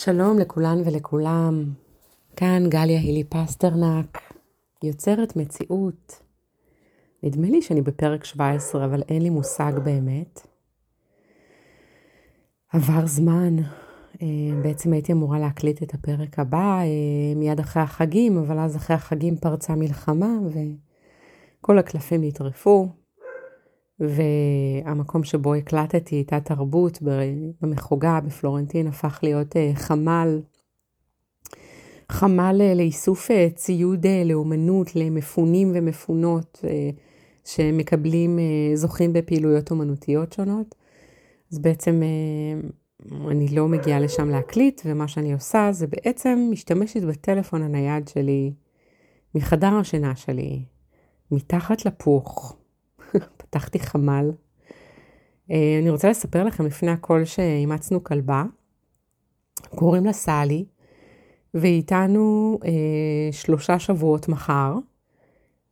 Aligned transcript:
שלום 0.00 0.38
לכולן 0.38 0.78
ולכולם, 0.84 1.64
כאן 2.36 2.68
גליה 2.68 3.00
הילי 3.00 3.24
פסטרנק, 3.24 4.18
יוצרת 4.82 5.36
מציאות. 5.36 6.22
נדמה 7.22 7.48
לי 7.48 7.62
שאני 7.62 7.82
בפרק 7.82 8.24
17, 8.24 8.84
אבל 8.84 9.02
אין 9.08 9.22
לי 9.22 9.30
מושג 9.30 9.72
באמת. 9.84 10.46
עבר 12.72 13.06
זמן, 13.06 13.56
אה, 14.22 14.26
בעצם 14.62 14.92
הייתי 14.92 15.12
אמורה 15.12 15.38
להקליט 15.38 15.82
את 15.82 15.94
הפרק 15.94 16.38
הבא 16.38 16.80
אה, 16.80 17.34
מיד 17.36 17.60
אחרי 17.60 17.82
החגים, 17.82 18.38
אבל 18.38 18.58
אז 18.58 18.76
אחרי 18.76 18.96
החגים 18.96 19.36
פרצה 19.36 19.74
מלחמה 19.74 20.32
וכל 21.60 21.78
הקלפים 21.78 22.24
נטרפו. 22.24 22.88
והמקום 24.00 25.24
שבו 25.24 25.54
הקלטתי 25.54 26.20
את 26.22 26.32
התרבות 26.32 26.98
במחוגה 27.62 28.20
בפלורנטין 28.26 28.86
הפך 28.86 29.20
להיות 29.22 29.56
אה, 29.56 29.70
חמ"ל, 29.74 30.40
חמ"ל 32.12 32.56
אה, 32.60 32.74
לאיסוף 32.74 33.30
אה, 33.30 33.48
ציוד 33.54 34.06
לאומנות 34.24 34.96
למפונים 34.96 35.72
ומפונות 35.74 36.64
שמקבלים, 37.44 38.38
זוכים 38.74 39.12
בפעילויות 39.12 39.70
אומנותיות 39.70 40.32
שונות. 40.32 40.74
אז 41.52 41.58
בעצם 41.58 42.02
אני 43.30 43.48
לא 43.48 43.68
מגיעה 43.68 44.00
לשם 44.00 44.28
להקליט, 44.28 44.82
ומה 44.84 45.08
שאני 45.08 45.32
עושה 45.32 45.68
זה 45.72 45.86
בעצם 45.86 46.48
משתמשת 46.50 47.02
בטלפון 47.02 47.62
הנייד 47.62 48.08
שלי 48.08 48.52
מחדר 49.34 49.74
השינה 49.74 50.16
שלי, 50.16 50.62
מתחת 51.30 51.84
לפוך. 51.84 52.57
פתחתי 53.50 53.78
חמ"ל. 53.78 54.30
אה, 55.50 55.78
אני 55.82 55.90
רוצה 55.90 56.10
לספר 56.10 56.44
לכם 56.44 56.66
לפני 56.66 56.90
הכל 56.90 57.24
שאימצנו 57.24 58.04
כלבה, 58.04 58.44
קוראים 59.74 60.04
לה 60.04 60.12
סלי, 60.12 60.64
והיא 61.54 61.76
איתנו 61.76 62.58
אה, 62.64 63.32
שלושה 63.32 63.78
שבועות 63.78 64.28
מחר, 64.28 64.74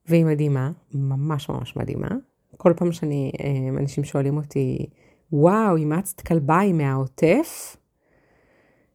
והיא 0.08 0.24
מדהימה, 0.24 0.70
ממש 0.94 1.48
ממש 1.48 1.76
מדהימה. 1.76 2.08
כל 2.56 2.72
פעם 2.76 2.92
שאני, 2.92 3.32
אה, 3.40 3.78
אנשים 3.80 4.04
שואלים 4.04 4.36
אותי, 4.36 4.86
וואו, 5.32 5.76
אימצת 5.76 6.20
כלבה, 6.20 6.58
היא 6.58 6.74
מהעוטף? 6.74 7.76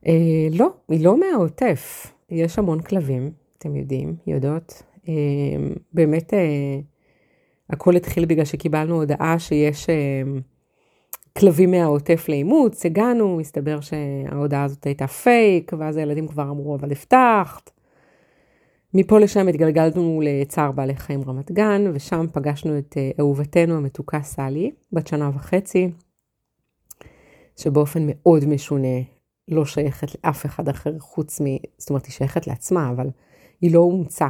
אה, 0.08 0.48
לא, 0.52 0.70
היא 0.90 1.06
לא 1.06 1.20
מהעוטף. 1.20 2.14
יש 2.30 2.60
המון 2.60 2.82
כלבים, 2.82 3.32
אתם 3.58 3.76
יודעים, 3.76 4.16
יודעות. 4.28 4.84
אה, 5.08 5.14
באמת, 5.94 6.34
אה, 6.34 6.80
הכל 7.72 7.96
התחיל 7.96 8.26
בגלל 8.26 8.46
שקיבלנו 8.46 8.96
הודעה 8.96 9.40
שיש 9.40 9.90
אה, 9.90 9.96
כלבים 11.38 11.72
מהעוטף 11.72 12.26
לאימוץ, 12.30 12.86
הגענו, 12.86 13.38
מסתבר 13.38 13.80
שההודעה 13.82 14.64
הזאת 14.64 14.86
הייתה 14.86 15.08
פייק, 15.08 15.72
ואז 15.80 15.98
הילדים 15.98 16.28
כבר 16.28 16.44
אמרו, 16.44 16.76
אבל 16.76 16.92
הבטחת. 16.92 17.72
מפה 18.94 19.20
לשם 19.20 19.48
התגלגלנו 19.48 20.22
לצער 20.24 20.72
בעלי 20.72 20.96
חיים 20.96 21.22
רמת 21.28 21.52
גן, 21.52 21.84
ושם 21.94 22.26
פגשנו 22.34 22.78
את 22.78 22.96
אה, 22.98 23.12
אהובתנו 23.20 23.78
המתוקה 23.78 24.22
סלי, 24.22 24.72
בת 24.92 25.08
שנה 25.08 25.30
וחצי, 25.36 25.92
שבאופן 27.58 28.04
מאוד 28.08 28.46
משונה 28.46 28.98
לא 29.48 29.66
שייכת 29.66 30.08
לאף 30.16 30.46
אחד 30.46 30.70
אחר 30.70 31.00
חוץ 31.00 31.42
מ... 31.42 31.46
זאת 31.78 31.90
אומרת, 31.90 32.06
היא 32.06 32.14
שייכת 32.14 32.48
לעצמה, 32.48 32.90
אבל 32.90 33.08
היא 33.62 33.74
לא 33.74 33.80
אומצה. 33.80 34.28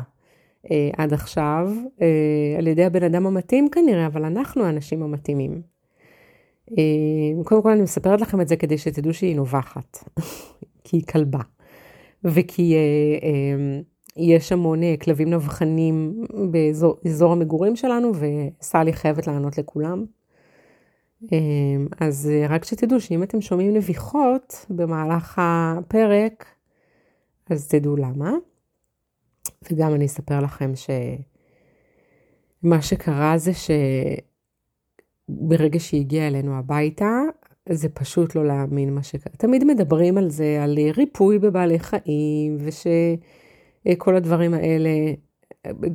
אה, 0.72 0.90
עד 0.98 1.14
עכשיו, 1.14 1.70
אה, 2.02 2.56
על 2.58 2.68
ידי 2.68 2.84
הבן 2.84 3.04
אדם 3.04 3.28
המתאים 3.28 3.70
כנראה, 3.70 4.06
אבל 4.06 4.26
אנחנו 4.26 4.64
האנשים 4.64 5.04
המתאימים. 5.04 5.62
אה, 6.72 7.44
קודם 7.44 7.62
כל 7.62 7.72
אני 7.72 7.82
מספרת 7.82 8.22
לכם 8.22 8.42
את 8.42 8.48
זה 8.48 8.56
כדי 8.56 8.78
שתדעו 8.78 9.14
שהיא 9.14 9.36
נובחת, 9.36 9.98
כי 10.84 10.98
היא 10.98 11.04
כלבה, 11.06 11.42
וכי 12.24 12.76
אה, 12.76 12.80
אה, 13.28 13.82
יש 14.18 14.52
המון 14.52 14.84
אה, 14.84 14.96
כלבים 15.02 15.30
נבחנים 15.30 16.26
באזור 16.52 17.32
המגורים 17.32 17.76
שלנו, 17.76 18.12
וסלי 18.16 18.94
חייבת 18.94 19.28
לענות 19.28 19.58
לכולם. 19.58 20.06
אה, 21.34 21.38
אז 22.00 22.30
אה, 22.32 22.46
רק 22.50 22.66
שתדעו 22.66 23.02
שאם 23.02 23.24
אתם 23.24 23.42
שומעים 23.42 23.74
נביחות 23.74 24.66
במהלך 24.70 25.42
הפרק, 25.42 26.46
אז 27.50 27.68
תדעו 27.68 27.96
למה. 27.96 28.32
וגם 29.72 29.94
אני 29.94 30.06
אספר 30.06 30.40
לכם 30.40 30.72
שמה 32.64 32.82
שקרה 32.82 33.38
זה 33.38 33.52
שברגע 35.30 35.80
שהיא 35.80 36.02
הגיעה 36.02 36.28
אלינו 36.28 36.56
הביתה, 36.56 37.22
זה 37.70 37.90
פשוט 37.90 38.36
לא 38.36 38.46
להאמין 38.46 38.94
מה 38.94 39.04
שקרה. 39.04 39.34
תמיד 39.38 39.64
מדברים 39.64 40.18
על 40.18 40.30
זה, 40.30 40.64
על 40.64 40.78
ריפוי 40.98 41.40
בבעלי 41.40 41.80
חיים, 41.80 42.58
ושכל 42.60 44.16
הדברים 44.16 44.54
האלה. 44.54 44.90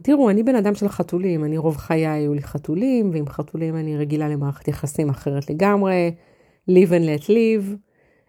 תראו, 0.02 0.30
אני 0.30 0.42
בן 0.42 0.54
אדם 0.54 0.74
של 0.74 0.88
חתולים, 0.88 1.44
אני 1.44 1.58
רוב 1.58 1.76
חיי 1.76 2.06
היו 2.06 2.34
לי 2.34 2.42
חתולים, 2.42 3.10
ועם 3.12 3.28
חתולים 3.28 3.76
אני 3.76 3.96
רגילה 3.96 4.28
למערכת 4.28 4.68
יחסים 4.68 5.08
אחרת 5.08 5.50
לגמרי, 5.50 6.14
live 6.70 6.90
and 6.90 7.22
let 7.24 7.24
live. 7.24 7.76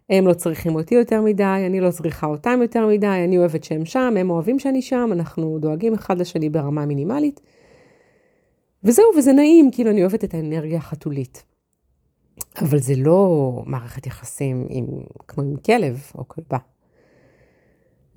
הם 0.09 0.27
לא 0.27 0.33
צריכים 0.33 0.75
אותי 0.75 0.95
יותר 0.95 1.21
מדי, 1.21 1.43
אני 1.43 1.79
לא 1.79 1.91
צריכה 1.91 2.27
אותם 2.27 2.59
יותר 2.61 2.87
מדי, 2.87 3.07
אני 3.07 3.37
אוהבת 3.37 3.63
שהם 3.63 3.85
שם, 3.85 4.13
הם 4.19 4.29
אוהבים 4.29 4.59
שאני 4.59 4.81
שם, 4.81 5.09
אנחנו 5.11 5.59
דואגים 5.59 5.93
אחד 5.93 6.19
לשני 6.19 6.49
ברמה 6.49 6.85
מינימלית. 6.85 7.41
וזהו, 8.83 9.05
וזה 9.17 9.33
נעים, 9.33 9.71
כאילו 9.71 9.91
אני 9.91 10.01
אוהבת 10.01 10.23
את 10.23 10.33
האנרגיה 10.33 10.77
החתולית. 10.77 11.43
אבל 12.61 12.79
זה 12.79 12.93
לא 12.97 13.51
מערכת 13.65 14.07
יחסים 14.07 14.67
עם, 14.69 14.85
כמו 15.27 15.43
עם 15.43 15.55
כלב 15.55 16.11
או 16.15 16.27
כלבה. 16.27 16.57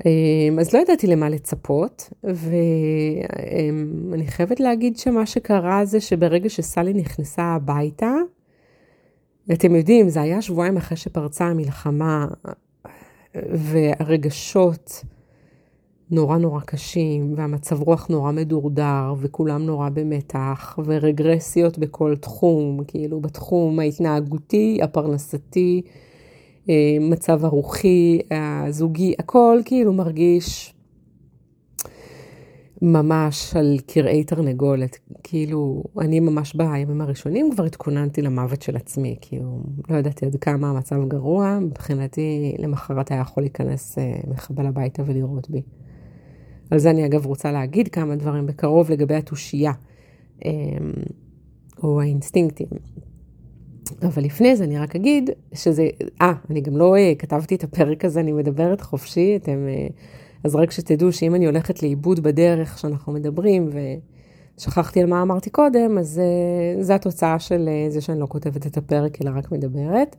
אמ, 0.06 0.58
אז 0.60 0.74
לא 0.74 0.78
ידעתי 0.78 1.06
למה 1.06 1.28
לצפות, 1.28 2.12
ואני 2.24 4.26
חייבת 4.26 4.60
להגיד 4.60 4.96
שמה 4.96 5.26
שקרה 5.26 5.84
זה 5.84 6.00
שברגע 6.00 6.48
שסלי 6.48 6.92
נכנסה 6.92 7.42
הביתה, 7.42 8.12
אתם 9.52 9.74
יודעים, 9.74 10.08
זה 10.08 10.20
היה 10.20 10.42
שבועיים 10.42 10.76
אחרי 10.76 10.96
שפרצה 10.96 11.44
המלחמה, 11.44 12.26
והרגשות 13.34 15.04
נורא 16.10 16.38
נורא 16.38 16.60
קשים, 16.60 17.34
והמצב 17.36 17.82
רוח 17.82 18.06
נורא 18.06 18.32
מדורדר, 18.32 19.14
וכולם 19.20 19.66
נורא 19.66 19.88
במתח, 19.88 20.78
ורגרסיות 20.84 21.78
בכל 21.78 22.16
תחום, 22.16 22.80
כאילו 22.86 23.20
בתחום 23.20 23.78
ההתנהגותי, 23.78 24.78
הפרנסתי, 24.82 25.82
אה, 26.68 26.96
מצב 27.00 27.44
הרוחי, 27.44 28.18
הזוגי, 28.30 29.14
הכל 29.18 29.60
כאילו 29.64 29.92
מרגיש 29.92 30.74
ממש 32.82 33.56
על 33.56 33.78
קרעי 33.86 34.24
תרנגולת. 34.24 34.98
כאילו, 35.22 35.84
אני 36.00 36.20
ממש 36.20 36.54
בימים 36.54 37.00
הראשונים 37.00 37.50
כבר 37.54 37.64
התכוננתי 37.64 38.22
למוות 38.22 38.62
של 38.62 38.76
עצמי, 38.76 39.16
כאילו, 39.20 39.62
לא 39.90 39.96
ידעתי 39.96 40.26
עד 40.26 40.36
כמה 40.36 40.70
המצב 40.70 41.08
גרוע, 41.08 41.58
מבחינתי 41.58 42.54
למחרת 42.58 43.10
היה 43.10 43.20
יכול 43.20 43.42
להיכנס 43.42 43.98
אה, 43.98 44.20
מחבל 44.28 44.66
הביתה 44.66 45.02
ולראות 45.06 45.50
בי. 45.50 45.62
על 46.70 46.78
זה 46.78 46.90
אני 46.90 47.06
אגב 47.06 47.26
רוצה 47.26 47.52
להגיד 47.52 47.88
כמה 47.88 48.16
דברים 48.16 48.46
בקרוב 48.46 48.90
לגבי 48.90 49.14
התושייה, 49.14 49.72
אה, 50.44 50.50
או 51.82 52.00
האינסטינקטים. 52.00 52.68
אבל 54.02 54.22
לפני 54.24 54.56
זה 54.56 54.64
אני 54.64 54.78
רק 54.78 54.96
אגיד 54.96 55.30
שזה, 55.54 55.88
אה, 56.20 56.32
אני 56.50 56.60
גם 56.60 56.76
לא 56.76 56.96
אה, 56.96 57.12
כתבתי 57.18 57.54
את 57.54 57.64
הפרק 57.64 58.04
הזה, 58.04 58.20
אני 58.20 58.32
מדברת 58.32 58.80
חופשי, 58.80 59.36
אתם... 59.36 59.66
אז 60.44 60.54
רק 60.54 60.70
שתדעו 60.70 61.12
שאם 61.12 61.34
אני 61.34 61.46
הולכת 61.46 61.82
לאיבוד 61.82 62.20
בדרך 62.20 62.78
שאנחנו 62.78 63.12
מדברים, 63.12 63.70
ושכחתי 64.58 65.00
על 65.00 65.06
מה 65.06 65.22
אמרתי 65.22 65.50
קודם, 65.50 65.98
אז 65.98 66.20
uh, 66.20 66.82
זה 66.82 66.94
התוצאה 66.94 67.38
של 67.38 67.68
uh, 67.68 67.92
זה 67.92 68.00
שאני 68.00 68.20
לא 68.20 68.26
כותבת 68.26 68.66
את 68.66 68.76
הפרק, 68.76 69.22
אלא 69.22 69.30
רק 69.34 69.52
מדברת. 69.52 70.16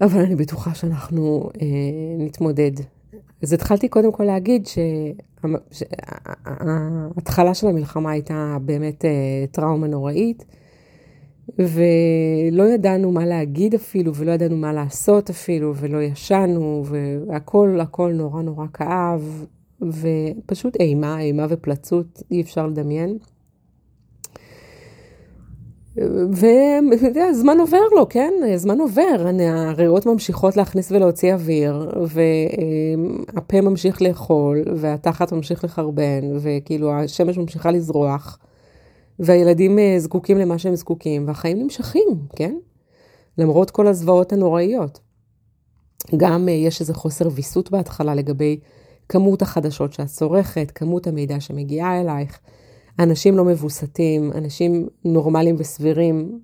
אבל 0.00 0.20
אני 0.20 0.36
בטוחה 0.36 0.74
שאנחנו 0.74 1.50
uh, 1.52 1.58
נתמודד. 2.18 2.72
אז 3.42 3.52
התחלתי 3.52 3.88
קודם 3.88 4.12
כל 4.12 4.24
להגיד 4.24 4.66
שההתחלה 7.16 7.54
של 7.54 7.66
המלחמה 7.66 8.10
הייתה 8.10 8.56
באמת 8.62 9.04
uh, 9.04 9.06
טראומה 9.50 9.86
נוראית. 9.86 10.44
ולא 11.58 12.62
ידענו 12.62 13.12
מה 13.12 13.26
להגיד 13.26 13.74
אפילו, 13.74 14.14
ולא 14.14 14.32
ידענו 14.32 14.56
מה 14.56 14.72
לעשות 14.72 15.30
אפילו, 15.30 15.74
ולא 15.76 16.02
ישנו, 16.02 16.84
והכל, 16.84 17.78
הכל 17.80 18.12
נורא 18.12 18.42
נורא 18.42 18.66
כאב, 18.74 19.46
ופשוט 19.82 20.76
אימה, 20.80 21.20
אימה 21.20 21.46
ופלצות, 21.48 22.22
אי 22.30 22.40
אפשר 22.40 22.66
לדמיין. 22.66 23.18
וזמן 26.30 27.60
עובר 27.60 27.80
לו, 27.96 28.08
כן? 28.08 28.32
זמן 28.56 28.80
עובר, 28.80 29.26
הריאות 29.48 30.06
ממשיכות 30.06 30.56
להכניס 30.56 30.92
ולהוציא 30.92 31.34
אוויר, 31.34 31.90
והפה 32.06 33.60
ממשיך 33.60 34.02
לאכול, 34.02 34.62
והתחת 34.76 35.32
ממשיך 35.32 35.64
לחרבן, 35.64 36.20
וכאילו 36.40 36.92
השמש 36.92 37.38
ממשיכה 37.38 37.70
לזרוח. 37.70 38.38
והילדים 39.18 39.78
אה, 39.78 39.94
זקוקים 39.98 40.38
למה 40.38 40.58
שהם 40.58 40.76
זקוקים, 40.76 41.28
והחיים 41.28 41.58
נמשכים, 41.58 42.08
כן? 42.36 42.56
למרות 43.38 43.70
כל 43.70 43.86
הזוועות 43.86 44.32
הנוראיות. 44.32 45.00
גם 46.16 46.48
יש 46.48 46.80
איזה 46.80 46.94
חוסר 46.94 47.28
ויסות 47.32 47.70
בהתחלה 47.70 48.14
לגבי 48.14 48.60
כמות 49.08 49.42
החדשות 49.42 49.92
שאת 49.92 50.06
צורכת, 50.06 50.72
כמות 50.74 51.06
המידע 51.06 51.40
שמגיעה 51.40 52.00
אלייך. 52.00 52.38
אנשים 52.98 53.36
לא 53.36 53.44
מבוסתים, 53.44 54.32
אנשים 54.32 54.88
נורמליים 55.04 55.56
וסבירים, 55.58 56.40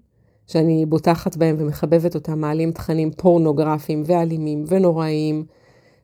שאני 0.47 0.87
בוטחת 0.87 1.37
בהם 1.37 1.57
ומחבבת 1.59 2.15
אותם, 2.15 2.41
מעלים 2.41 2.73
תכנים 2.73 3.11
פורנוגרפיים 3.11 4.03
ואלימים 4.07 4.65
ונוראיים, 4.69 5.45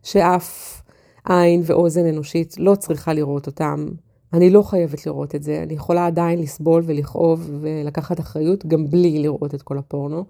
שאף 0.03 0.83
עין 1.29 1.63
ואוזן 1.65 2.07
אנושית 2.07 2.55
לא 2.59 2.75
צריכה 2.75 3.13
לראות 3.13 3.47
אותם. 3.47 3.89
אני 4.33 4.51
לא 4.51 4.63
חייבת 4.63 5.07
לראות 5.07 5.35
את 5.35 5.43
זה, 5.43 5.63
אני 5.63 5.75
יכולה 5.75 6.07
עדיין 6.07 6.39
לסבול 6.39 6.83
ולכאוב 6.87 7.51
ולקחת 7.61 8.21
אחריות 8.21 8.67
גם 8.67 8.91
בלי 8.91 9.19
לראות 9.19 9.55
את 9.55 9.63
כל 9.63 9.79
הפורנו. 9.79 10.25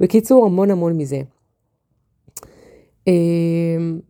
בקיצור, 0.00 0.46
המון 0.46 0.70
המון 0.70 0.98
מזה. 0.98 1.22
אמ, 3.06 4.00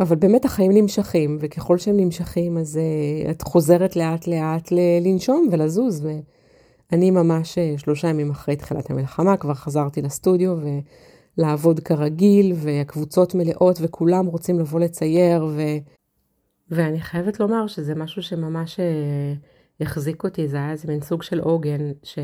אבל 0.00 0.16
באמת 0.16 0.44
החיים 0.44 0.72
נמשכים, 0.72 1.38
וככל 1.40 1.78
שהם 1.78 1.96
נמשכים, 1.96 2.58
אז 2.58 2.80
uh, 3.26 3.30
את 3.30 3.42
חוזרת 3.42 3.96
לאט 3.96 4.26
לאט 4.26 4.72
לנשום 5.02 5.48
ולזוז. 5.52 6.06
ואני 6.92 7.10
ממש 7.10 7.58
uh, 7.58 7.80
שלושה 7.80 8.08
ימים 8.08 8.30
אחרי 8.30 8.56
תחילת 8.56 8.90
המלחמה, 8.90 9.36
כבר 9.36 9.54
חזרתי 9.54 10.02
לסטודיו 10.02 10.56
ולעבוד 11.38 11.80
כרגיל, 11.80 12.52
והקבוצות 12.56 13.34
מלאות 13.34 13.78
וכולם 13.80 14.26
רוצים 14.26 14.58
לבוא 14.58 14.80
לצייר. 14.80 15.46
ו... 15.50 15.62
ואני 16.70 17.00
חייבת 17.00 17.40
לומר 17.40 17.66
שזה 17.66 17.94
משהו 17.94 18.22
שממש 18.22 18.80
החזיק 19.80 20.24
אותי, 20.24 20.48
זה 20.48 20.56
היה 20.56 20.70
איזה 20.70 20.88
מין 20.88 21.00
סוג 21.00 21.22
של 21.22 21.40
עוגן, 21.40 21.92
ש... 22.02 22.18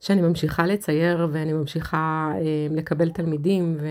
שאני 0.00 0.20
ממשיכה 0.22 0.66
לצייר 0.66 1.28
ואני 1.32 1.52
ממשיכה 1.52 2.32
uh, 2.34 2.74
לקבל 2.74 3.10
תלמידים. 3.10 3.76
ו... 3.80 3.86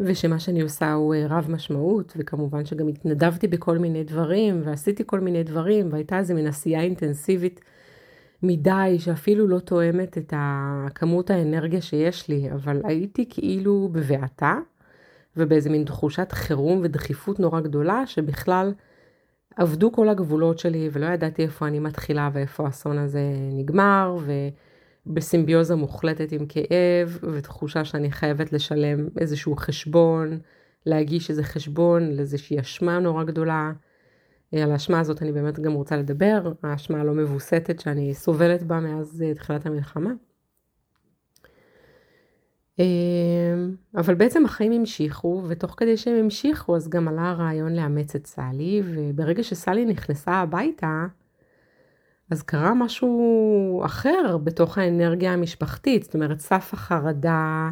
ושמה 0.00 0.38
שאני 0.38 0.60
עושה 0.60 0.92
הוא 0.92 1.14
אה, 1.14 1.26
רב 1.28 1.50
משמעות, 1.50 2.12
וכמובן 2.16 2.64
שגם 2.64 2.88
התנדבתי 2.88 3.48
בכל 3.48 3.78
מיני 3.78 4.04
דברים, 4.04 4.62
ועשיתי 4.64 5.02
כל 5.06 5.20
מיני 5.20 5.42
דברים, 5.42 5.88
והייתה 5.92 6.18
איזה 6.18 6.34
מין 6.34 6.46
עשייה 6.46 6.80
אינטנסיבית 6.80 7.60
מדי, 8.42 8.96
שאפילו 8.98 9.48
לא 9.48 9.58
תואמת 9.58 10.18
את 10.18 10.34
כמות 10.94 11.30
האנרגיה 11.30 11.80
שיש 11.80 12.28
לי, 12.28 12.52
אבל 12.52 12.80
הייתי 12.84 13.26
כאילו 13.30 13.88
בבעתה, 13.92 14.58
ובאיזה 15.36 15.70
מין 15.70 15.84
תחושת 15.84 16.32
חירום 16.32 16.80
ודחיפות 16.82 17.40
נורא 17.40 17.60
גדולה, 17.60 18.06
שבכלל 18.06 18.72
עבדו 19.56 19.92
כל 19.92 20.08
הגבולות 20.08 20.58
שלי, 20.58 20.88
ולא 20.92 21.06
ידעתי 21.06 21.42
איפה 21.42 21.66
אני 21.66 21.78
מתחילה 21.78 22.30
ואיפה 22.32 22.66
האסון 22.66 22.98
הזה 22.98 23.22
נגמר, 23.52 24.16
ו... 24.20 24.32
בסימביוזה 25.06 25.74
מוחלטת 25.74 26.32
עם 26.32 26.46
כאב 26.46 27.18
ותחושה 27.32 27.84
שאני 27.84 28.12
חייבת 28.12 28.52
לשלם 28.52 29.08
איזשהו 29.18 29.56
חשבון, 29.56 30.38
להגיש 30.86 31.30
איזה 31.30 31.42
חשבון 31.42 32.12
לאיזושהי 32.12 32.60
אשמה 32.60 32.98
נורא 32.98 33.24
גדולה. 33.24 33.72
על 34.52 34.72
האשמה 34.72 35.00
הזאת 35.00 35.22
אני 35.22 35.32
באמת 35.32 35.60
גם 35.60 35.72
רוצה 35.72 35.96
לדבר, 35.96 36.52
האשמה 36.62 37.00
הלא 37.00 37.14
מבוסתת 37.14 37.80
שאני 37.80 38.14
סובלת 38.14 38.62
בה 38.62 38.80
מאז 38.80 39.22
אה, 39.22 39.34
תחילת 39.34 39.66
המלחמה. 39.66 40.10
אה, 42.80 42.84
אבל 43.96 44.14
בעצם 44.14 44.44
החיים 44.44 44.72
המשיכו, 44.72 45.42
ותוך 45.48 45.74
כדי 45.76 45.96
שהם 45.96 46.16
המשיכו 46.16 46.76
אז 46.76 46.88
גם 46.88 47.08
עלה 47.08 47.30
הרעיון 47.30 47.76
לאמץ 47.76 48.14
את 48.14 48.26
סלי, 48.26 48.82
וברגע 48.84 49.42
שסלי 49.42 49.84
נכנסה 49.84 50.32
הביתה, 50.32 51.06
אז 52.30 52.42
קרה 52.42 52.74
משהו 52.74 53.82
אחר 53.84 54.38
בתוך 54.44 54.78
האנרגיה 54.78 55.32
המשפחתית, 55.32 56.02
זאת 56.02 56.14
אומרת, 56.14 56.40
סף 56.40 56.70
החרדה 56.72 57.70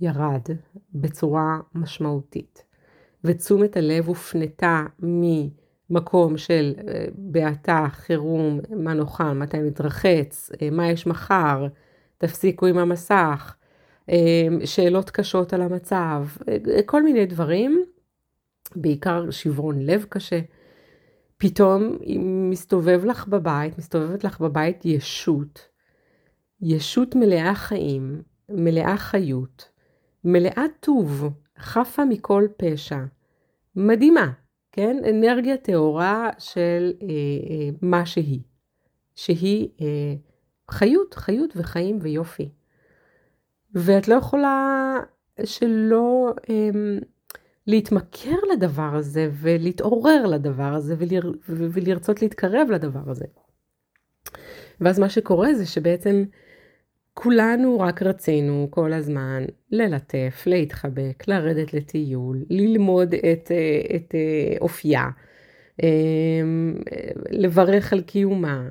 ירד 0.00 0.42
בצורה 0.94 1.58
משמעותית, 1.74 2.64
ותשומת 3.24 3.76
הלב 3.76 4.08
הופנתה 4.08 4.84
ממקום 5.02 6.36
של 6.36 6.74
אה, 6.88 7.04
בעתה, 7.14 7.86
חירום, 7.90 8.60
מה 8.76 8.94
נאכל, 8.94 9.32
מתי 9.32 9.62
נתרחץ, 9.62 10.50
אה, 10.62 10.70
מה 10.70 10.90
יש 10.90 11.06
מחר, 11.06 11.66
תפסיקו 12.18 12.66
עם 12.66 12.78
המסך, 12.78 13.56
שאלות 14.64 15.10
קשות 15.10 15.52
על 15.52 15.62
המצב, 15.62 16.26
כל 16.86 17.02
מיני 17.02 17.26
דברים, 17.26 17.84
בעיקר 18.76 19.30
שברון 19.30 19.82
לב 19.82 20.06
קשה. 20.08 20.40
פתאום 21.36 21.98
מסתובב 22.50 23.04
לך 23.04 23.28
בבית, 23.28 23.78
מסתובבת 23.78 24.24
לך 24.24 24.40
בבית 24.40 24.84
ישות, 24.84 25.68
ישות 26.60 27.14
מלאה 27.14 27.54
חיים, 27.54 28.22
מלאה 28.48 28.96
חיות, 28.96 29.68
מלאה 30.24 30.64
טוב, 30.80 31.28
חפה 31.58 32.04
מכל 32.04 32.46
פשע, 32.56 32.98
מדהימה, 33.76 34.32
כן? 34.72 34.96
אנרגיה 35.10 35.56
טהורה 35.56 36.30
של 36.38 36.92
אה, 37.02 37.08
אה, 37.08 37.70
מה 37.82 38.06
שהיא, 38.06 38.40
שהיא 39.14 39.68
אה, 39.80 40.14
חיות, 40.70 41.14
חיות 41.14 41.50
וחיים 41.56 41.98
ויופי. 42.02 42.48
ואת 43.74 44.08
לא 44.08 44.14
יכולה 44.14 44.98
שלא 45.44 46.32
אה, 46.50 46.70
להתמכר 47.66 48.36
לדבר 48.52 48.94
הזה 48.94 49.30
ולהתעורר 49.32 50.26
לדבר 50.26 50.74
הזה 50.74 50.94
ולר... 50.98 51.32
ולרצות 51.48 52.22
להתקרב 52.22 52.68
לדבר 52.70 53.10
הזה. 53.10 53.24
ואז 54.80 54.98
מה 54.98 55.08
שקורה 55.08 55.54
זה 55.54 55.66
שבעצם 55.66 56.24
כולנו 57.14 57.80
רק 57.80 58.02
רצינו 58.02 58.68
כל 58.70 58.92
הזמן 58.92 59.44
ללטף, 59.70 60.42
להתחבק, 60.46 61.28
לרדת 61.28 61.74
לטיול, 61.74 62.44
ללמוד 62.50 63.14
את, 63.14 63.50
את 63.94 64.14
אופייה, 64.60 65.08
אמ, 65.82 66.74
לברך 67.30 67.92
על 67.92 68.00
קיומה. 68.00 68.68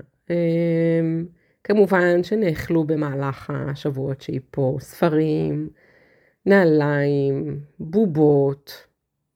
כמובן 1.63 2.24
שנאכלו 2.24 2.83
במהלך 2.83 3.54
השבועות 3.56 4.21
שהיא 4.21 4.42
פה 4.51 4.77
ספרים, 4.80 5.69
נעליים, 6.45 7.60
בובות, 7.80 8.88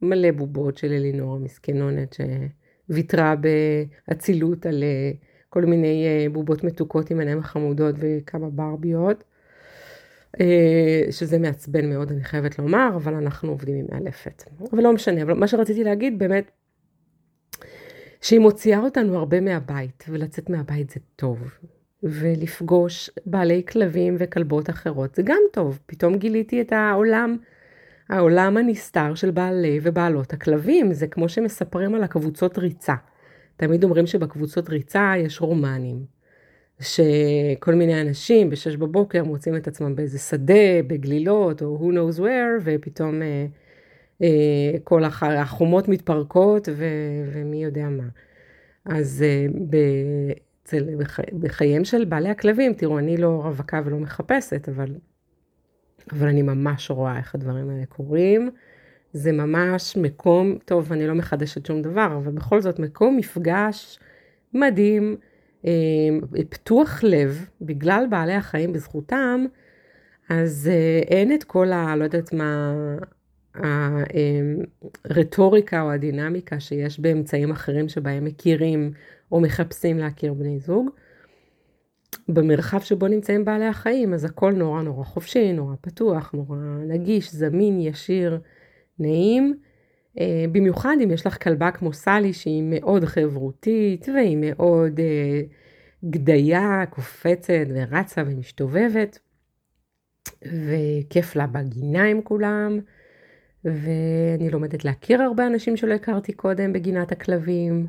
מלא 0.02 0.32
בובות 0.32 0.78
של 0.78 0.92
אלינור 0.92 1.36
המסכנונת 1.36 2.16
שוויתרה 2.88 3.36
באצילות 4.08 4.66
על 4.66 4.84
אה, 4.84 5.12
כל 5.50 5.66
מיני 5.66 6.06
אה, 6.06 6.30
בובות 6.30 6.64
מתוקות 6.64 7.12
עם 7.12 7.20
עיניים 7.20 7.42
חמודות 7.42 7.96
וכמה 8.00 8.50
ברביות. 8.50 9.24
אה, 10.40 11.12
שזה 11.12 11.40
מעצבן 11.40 11.90
מאוד, 11.90 12.12
אני 12.12 12.24
חייבת 12.24 12.60
לומר, 12.60 12.90
אבל 12.96 13.14
אנחנו 13.14 13.50
עובדים 13.50 13.76
עם 13.76 13.86
מאלפת. 13.92 14.44
אבל 14.74 14.84
לא 14.84 14.94
משנה, 14.94 15.22
אבל 15.22 15.34
מה 15.34 15.48
שרציתי 15.48 15.84
להגיד 15.84 16.20
באמת, 16.20 16.52
שהיא 18.22 18.40
מוציאה 18.40 18.80
אותנו 18.80 19.18
הרבה 19.18 19.42
מהבית, 19.42 20.04
ולצאת 20.10 20.50
מהבית 20.50 20.90
זה 20.90 21.00
טוב. 21.16 21.58
ולפגוש 22.04 23.10
בעלי 23.26 23.64
כלבים 23.68 24.16
וכלבות 24.20 24.70
אחרות, 24.70 25.16
זה 25.16 25.22
גם 25.22 25.40
טוב. 25.54 25.80
פתאום 25.86 26.18
גיליתי 26.18 26.62
את 26.62 26.72
העולם, 26.72 27.38
העולם 28.10 28.58
הנסתר 28.58 29.16
של 29.16 29.32
בעלי 29.32 29.80
ובעלות 29.84 30.34
הכלבים, 30.34 30.94
זה 30.94 31.08
כמו 31.08 31.30
שמספרים 31.30 31.96
על 31.96 32.04
הקבוצות 32.04 32.58
ריצה. 32.58 32.96
תמיד 33.58 33.84
אומרים 33.84 34.08
שבקבוצות 34.08 34.70
ריצה 34.70 35.14
יש 35.18 35.42
רומנים. 35.42 36.18
שכל 36.80 37.76
מיני 37.76 38.02
אנשים 38.02 38.50
בשש 38.50 38.76
בבוקר 38.76 39.24
מוצאים 39.24 39.56
את 39.56 39.68
עצמם 39.68 39.96
באיזה 39.96 40.20
שדה, 40.20 40.84
בגלילות, 40.88 41.62
או 41.62 41.80
who 41.80 41.94
knows 41.94 42.20
where, 42.20 42.62
ופתאום 42.64 43.22
אה, 43.22 43.46
אה, 44.22 44.80
כל 44.84 45.04
החומות 45.04 45.88
מתפרקות 45.88 46.70
ו- 46.72 47.32
ומי 47.34 47.64
יודע 47.64 47.90
מה. 47.90 48.08
אז 48.86 49.24
אה, 49.28 49.46
ב- 49.70 50.47
אצל, 50.68 50.86
בחייהם 51.40 51.86
של 51.86 52.06
בעלי 52.06 52.30
הכלבים, 52.30 52.74
תראו, 52.74 53.00
אני 53.00 53.18
לא 53.18 53.42
רווקה 53.44 53.82
ולא 53.86 53.98
מחפשת, 53.98 54.70
אבל, 54.70 54.96
אבל 56.12 56.28
אני 56.28 56.42
ממש 56.42 56.92
רואה 56.92 57.18
איך 57.18 57.36
הדברים 57.36 57.70
האלה 57.70 57.86
קורים. 57.86 58.50
זה 59.14 59.32
ממש 59.32 59.98
מקום, 59.98 60.58
טוב, 60.66 60.92
אני 60.92 61.08
לא 61.08 61.16
מחדשת 61.16 61.66
שום 61.66 61.82
דבר, 61.82 62.18
אבל 62.18 62.32
בכל 62.32 62.62
זאת 62.62 62.80
מקום 62.80 63.18
מפגש 63.18 64.00
מדהים, 64.54 65.16
אה, 65.66 65.72
פתוח 66.50 67.04
לב, 67.04 67.46
בגלל 67.62 68.06
בעלי 68.10 68.34
החיים 68.34 68.74
בזכותם, 68.74 69.46
אז 70.30 70.70
אה, 70.74 71.02
אין 71.08 71.34
את 71.34 71.44
כל 71.44 71.72
ה... 71.72 71.96
לא 71.96 72.04
יודעת 72.04 72.34
מה... 72.34 72.74
הרטוריקה 75.06 75.82
או 75.82 75.92
הדינמיקה 75.92 76.60
שיש 76.60 77.00
באמצעים 77.00 77.52
אחרים 77.52 77.90
שבהם 77.90 78.26
מכירים 78.26 78.92
או 79.32 79.40
מחפשים 79.40 79.98
להכיר 79.98 80.34
בני 80.34 80.60
זוג. 80.60 80.90
במרחב 82.30 82.80
שבו 82.80 83.08
נמצאים 83.08 83.46
בעלי 83.46 83.66
החיים, 83.66 84.14
אז 84.14 84.26
הכל 84.26 84.54
נורא 84.54 84.82
נורא 84.82 85.04
חופשי, 85.04 85.54
נורא 85.54 85.76
פתוח, 85.82 86.32
נורא 86.34 86.58
נגיש, 86.88 87.34
זמין, 87.34 87.80
ישיר, 87.80 88.40
נעים. 89.00 89.60
אה, 90.20 90.46
במיוחד 90.52 90.96
אם 91.04 91.12
יש 91.12 91.28
לך 91.28 91.44
כלבה 91.44 91.72
כמו 91.72 91.94
סלי 91.94 92.34
שהיא 92.34 92.64
מאוד 92.66 93.06
חברותית 93.06 94.10
והיא 94.10 94.38
מאוד 94.42 95.00
אה, 95.00 95.42
גדיה, 96.10 96.84
קופצת 96.90 97.68
ורצה 97.74 98.24
ומשתובבת. 98.26 99.20
וכיף 100.42 101.36
לה 101.36 101.48
בגינה 101.48 102.04
עם 102.04 102.22
כולם, 102.22 102.80
ואני 103.66 104.50
לומדת 104.52 104.86
להכיר 104.86 105.22
הרבה 105.22 105.48
אנשים 105.48 105.78
שלא 105.78 105.94
הכרתי 105.94 106.34
קודם 106.34 106.74
בגינת 106.74 107.12
הכלבים. 107.12 107.88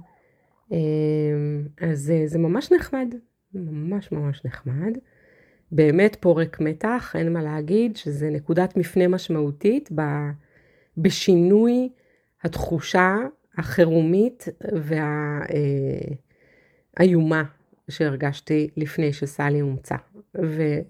אז 1.80 2.12
זה 2.26 2.38
ממש 2.38 2.72
נחמד, 2.72 3.14
ממש 3.54 4.12
ממש 4.12 4.44
נחמד. 4.44 4.98
באמת 5.72 6.16
פורק 6.20 6.60
מתח, 6.60 7.14
אין 7.18 7.32
מה 7.32 7.42
להגיד, 7.42 7.96
שזה 7.96 8.30
נקודת 8.30 8.76
מפנה 8.76 9.08
משמעותית 9.08 9.90
בשינוי 10.98 11.88
התחושה 12.42 13.16
החירומית 13.56 14.48
והאיומה 16.96 17.42
שהרגשתי 17.90 18.70
לפני 18.76 19.12
שסלי 19.12 19.60
הומצא. 19.60 19.96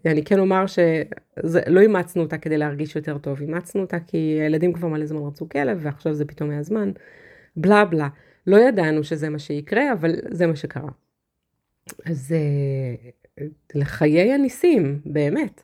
ואני 0.05 0.25
כן 0.25 0.39
אומר 0.39 0.65
שלא 0.67 1.81
אימצנו 1.81 2.23
אותה 2.23 2.39
כדי 2.39 2.59
להרגיש 2.59 2.97
יותר 2.97 3.19
טוב, 3.19 3.41
אימצנו 3.41 3.81
אותה 3.81 4.01
כי 4.01 4.17
הילדים 4.17 4.73
כבר 4.73 4.89
מלא 4.89 5.07
זמן 5.07 5.21
רצו 5.27 5.49
כלב 5.49 5.79
ועכשיו 5.83 6.15
זה 6.15 6.25
פתאום 6.25 6.51
היה 6.51 6.63
זמן, 6.63 6.91
בלה 7.57 7.85
בלה. 7.85 8.09
לא 8.49 8.57
ידענו 8.57 9.05
שזה 9.05 9.29
מה 9.29 9.39
שיקרה, 9.39 9.93
אבל 9.93 10.15
זה 10.31 10.47
מה 10.47 10.57
שקרה. 10.57 10.91
אז 12.07 12.33
אה, 12.33 13.45
לחיי 13.75 14.33
הניסים, 14.33 15.01
באמת. 15.05 15.63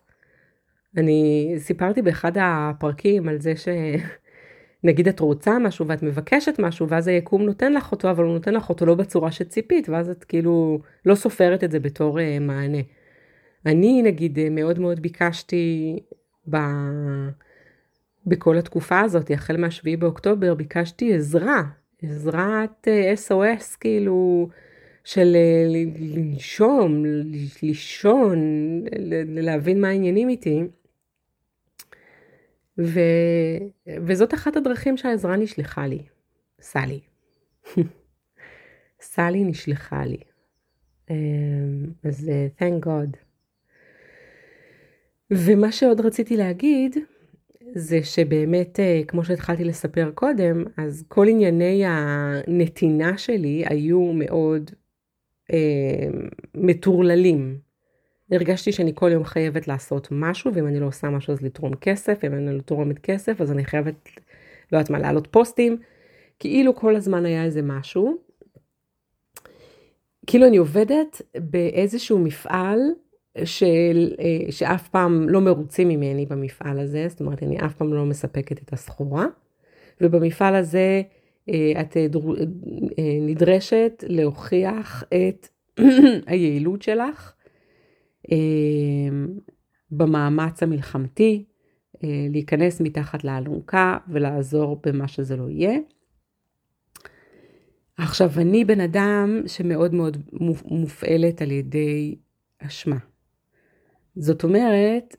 אני 0.97 1.55
סיפרתי 1.59 2.03
באחד 2.03 2.33
הפרקים 2.41 3.29
על 3.29 3.41
זה 3.41 3.53
שנגיד 3.57 5.09
את 5.09 5.21
רוצה 5.21 5.59
משהו 5.59 5.87
ואת 5.87 6.03
מבקשת 6.03 6.55
משהו 6.59 6.89
ואז 6.89 7.09
היקום 7.09 7.43
נותן 7.43 7.73
לך 7.73 7.93
אותו 7.93 8.11
אבל 8.11 8.25
הוא 8.25 8.33
נותן 8.33 8.55
לך 8.55 8.69
אותו 8.69 8.87
לא 8.87 8.95
בצורה 8.95 9.33
שציפית 9.33 9.89
ואז 9.89 10.11
את 10.11 10.25
כאילו 10.25 10.81
לא 11.07 11.15
סופרת 11.15 11.65
את 11.65 11.71
זה 11.71 11.81
בתור 11.81 12.19
uh, 12.19 12.23
מענה. 12.41 12.79
אני 13.67 14.03
נגיד 14.03 14.39
אה, 14.39 14.51
מאוד 14.51 14.79
מאוד 14.79 15.01
ביקשתי 15.01 15.99
ב... 16.51 16.57
בכל 18.27 18.59
התקופה 18.59 19.01
הזאת 19.01 19.31
החל 19.31 19.57
מה-7 19.57 19.97
באוקטובר 19.99 20.55
ביקשתי 20.55 21.15
עזרה 21.15 21.63
עזרת 22.03 22.89
SOS 23.29 23.77
כאילו 23.81 24.49
של 25.05 25.37
אה, 25.37 25.65
לנשום, 25.99 27.03
לישון, 27.63 28.39
להבין 29.27 29.81
מה 29.81 29.89
העניינים 29.89 30.29
איתי. 30.29 30.63
ו... 32.79 33.01
וזאת 34.07 34.35
אחת 34.35 34.57
הדרכים 34.57 34.97
שהעזרה 34.97 35.37
נשלחה 35.37 35.87
לי, 35.87 36.03
סלי. 36.61 37.01
סלי 39.01 39.45
נשלחה 39.45 40.05
לי. 40.05 40.19
אמ, 41.11 41.87
אז 42.05 42.29
אה, 42.29 42.47
thank 42.59 42.87
God. 42.87 43.17
ומה 45.31 45.73
שעוד 45.73 46.01
רציתי 46.01 46.37
להגיד, 46.37 46.97
זה 47.75 48.03
שבאמת, 48.03 48.81
אה, 48.81 49.03
כמו 49.09 49.25
שהתחלתי 49.25 49.65
לספר 49.65 50.11
קודם, 50.15 50.65
אז 50.77 51.05
כל 51.09 51.29
ענייני 51.29 51.83
הנתינה 51.87 53.19
שלי 53.19 53.65
היו 53.67 54.13
מאוד 54.13 54.71
אה, 55.53 56.09
מטורללים. 56.55 57.59
הרגשתי 58.31 58.73
שאני 58.73 58.93
כל 58.95 59.11
יום 59.13 59.25
חייבת 59.25 59.69
לעשות 59.69 60.09
משהו, 60.11 60.55
ואם 60.55 60.67
אני 60.67 60.81
לא 60.81 60.87
עושה 60.87 61.11
משהו 61.11 61.33
אז 61.33 61.43
לתרום 61.43 61.75
כסף, 61.75 62.19
ואם 62.23 62.33
אני 62.33 62.57
לא 62.57 62.61
תורמת 62.61 62.99
כסף 62.99 63.41
אז 63.41 63.53
אני 63.53 63.65
חייבת, 63.65 64.09
לא 64.73 64.79
יודעת 64.79 64.91
מה, 64.91 64.99
להעלות 64.99 65.29
פוסטים. 65.31 65.79
כאילו 66.39 66.75
כל 66.75 66.97
הזמן 66.97 67.27
היה 67.27 67.45
איזה 67.45 67.63
משהו. 67.63 68.17
כאילו 70.27 70.47
אני 70.47 70.57
עובדת 70.57 71.23
באיזשהו 71.37 72.19
מפעל 72.19 72.79
של, 73.45 74.13
אה, 74.21 74.53
שאף 74.53 74.89
פעם 74.89 75.29
לא 75.29 75.41
מרוצים 75.41 75.89
ממני 75.89 76.27
במפעל 76.27 76.79
הזה, 76.79 77.07
זאת 77.09 77.21
אומרת 77.21 77.43
אני 77.43 77.59
אף 77.59 77.75
פעם 77.75 77.95
לא 77.95 78.05
מספקת 78.05 78.63
את 78.63 78.73
הסחורה, 78.73 79.27
ובמפעל 80.01 80.55
הזה 80.55 81.03
אה, 81.49 81.73
את 81.81 81.97
אה, 81.97 82.07
נדרשת 83.21 84.05
להוכיח 84.07 85.05
את 85.09 85.49
היעילות 86.27 86.83
שלך 86.83 87.33
במאמץ 89.91 90.63
המלחמתי, 90.63 91.45
להיכנס 92.03 92.81
מתחת 92.81 93.25
לאלונקה 93.25 93.99
ולעזור 94.09 94.81
במה 94.87 95.09
שזה 95.09 95.37
לא 95.37 95.51
יהיה. 95.51 95.79
עכשיו, 97.97 98.31
אני 98.37 98.65
בן 98.65 98.81
אדם 98.81 99.43
שמאוד 99.47 99.95
מאוד 99.95 100.17
מופעלת 100.65 101.43
על 101.43 101.51
ידי 101.51 102.15
אשמה. 102.59 102.97
זאת 104.17 104.45
אומרת, 104.45 105.17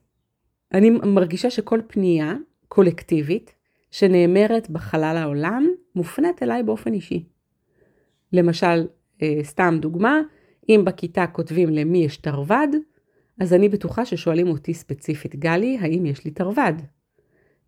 אני 0.73 0.89
מרגישה 0.89 1.49
שכל 1.49 1.79
פנייה 1.87 2.33
קולקטיבית 2.67 3.55
שנאמרת 3.91 4.69
בחלל 4.69 5.17
העולם 5.17 5.67
מופנית 5.95 6.43
אליי 6.43 6.63
באופן 6.63 6.93
אישי. 6.93 7.23
למשל, 8.33 8.87
אה, 9.21 9.39
סתם 9.43 9.77
דוגמה, 9.81 10.21
אם 10.69 10.81
בכיתה 10.85 11.27
כותבים 11.27 11.69
למי 11.69 11.97
יש 11.97 12.17
תרווד, 12.17 12.75
אז 13.39 13.53
אני 13.53 13.69
בטוחה 13.69 14.05
ששואלים 14.05 14.47
אותי 14.47 14.73
ספציפית, 14.73 15.35
גלי, 15.35 15.77
האם 15.81 16.05
יש 16.05 16.25
לי 16.25 16.31
תרווד? 16.31 16.81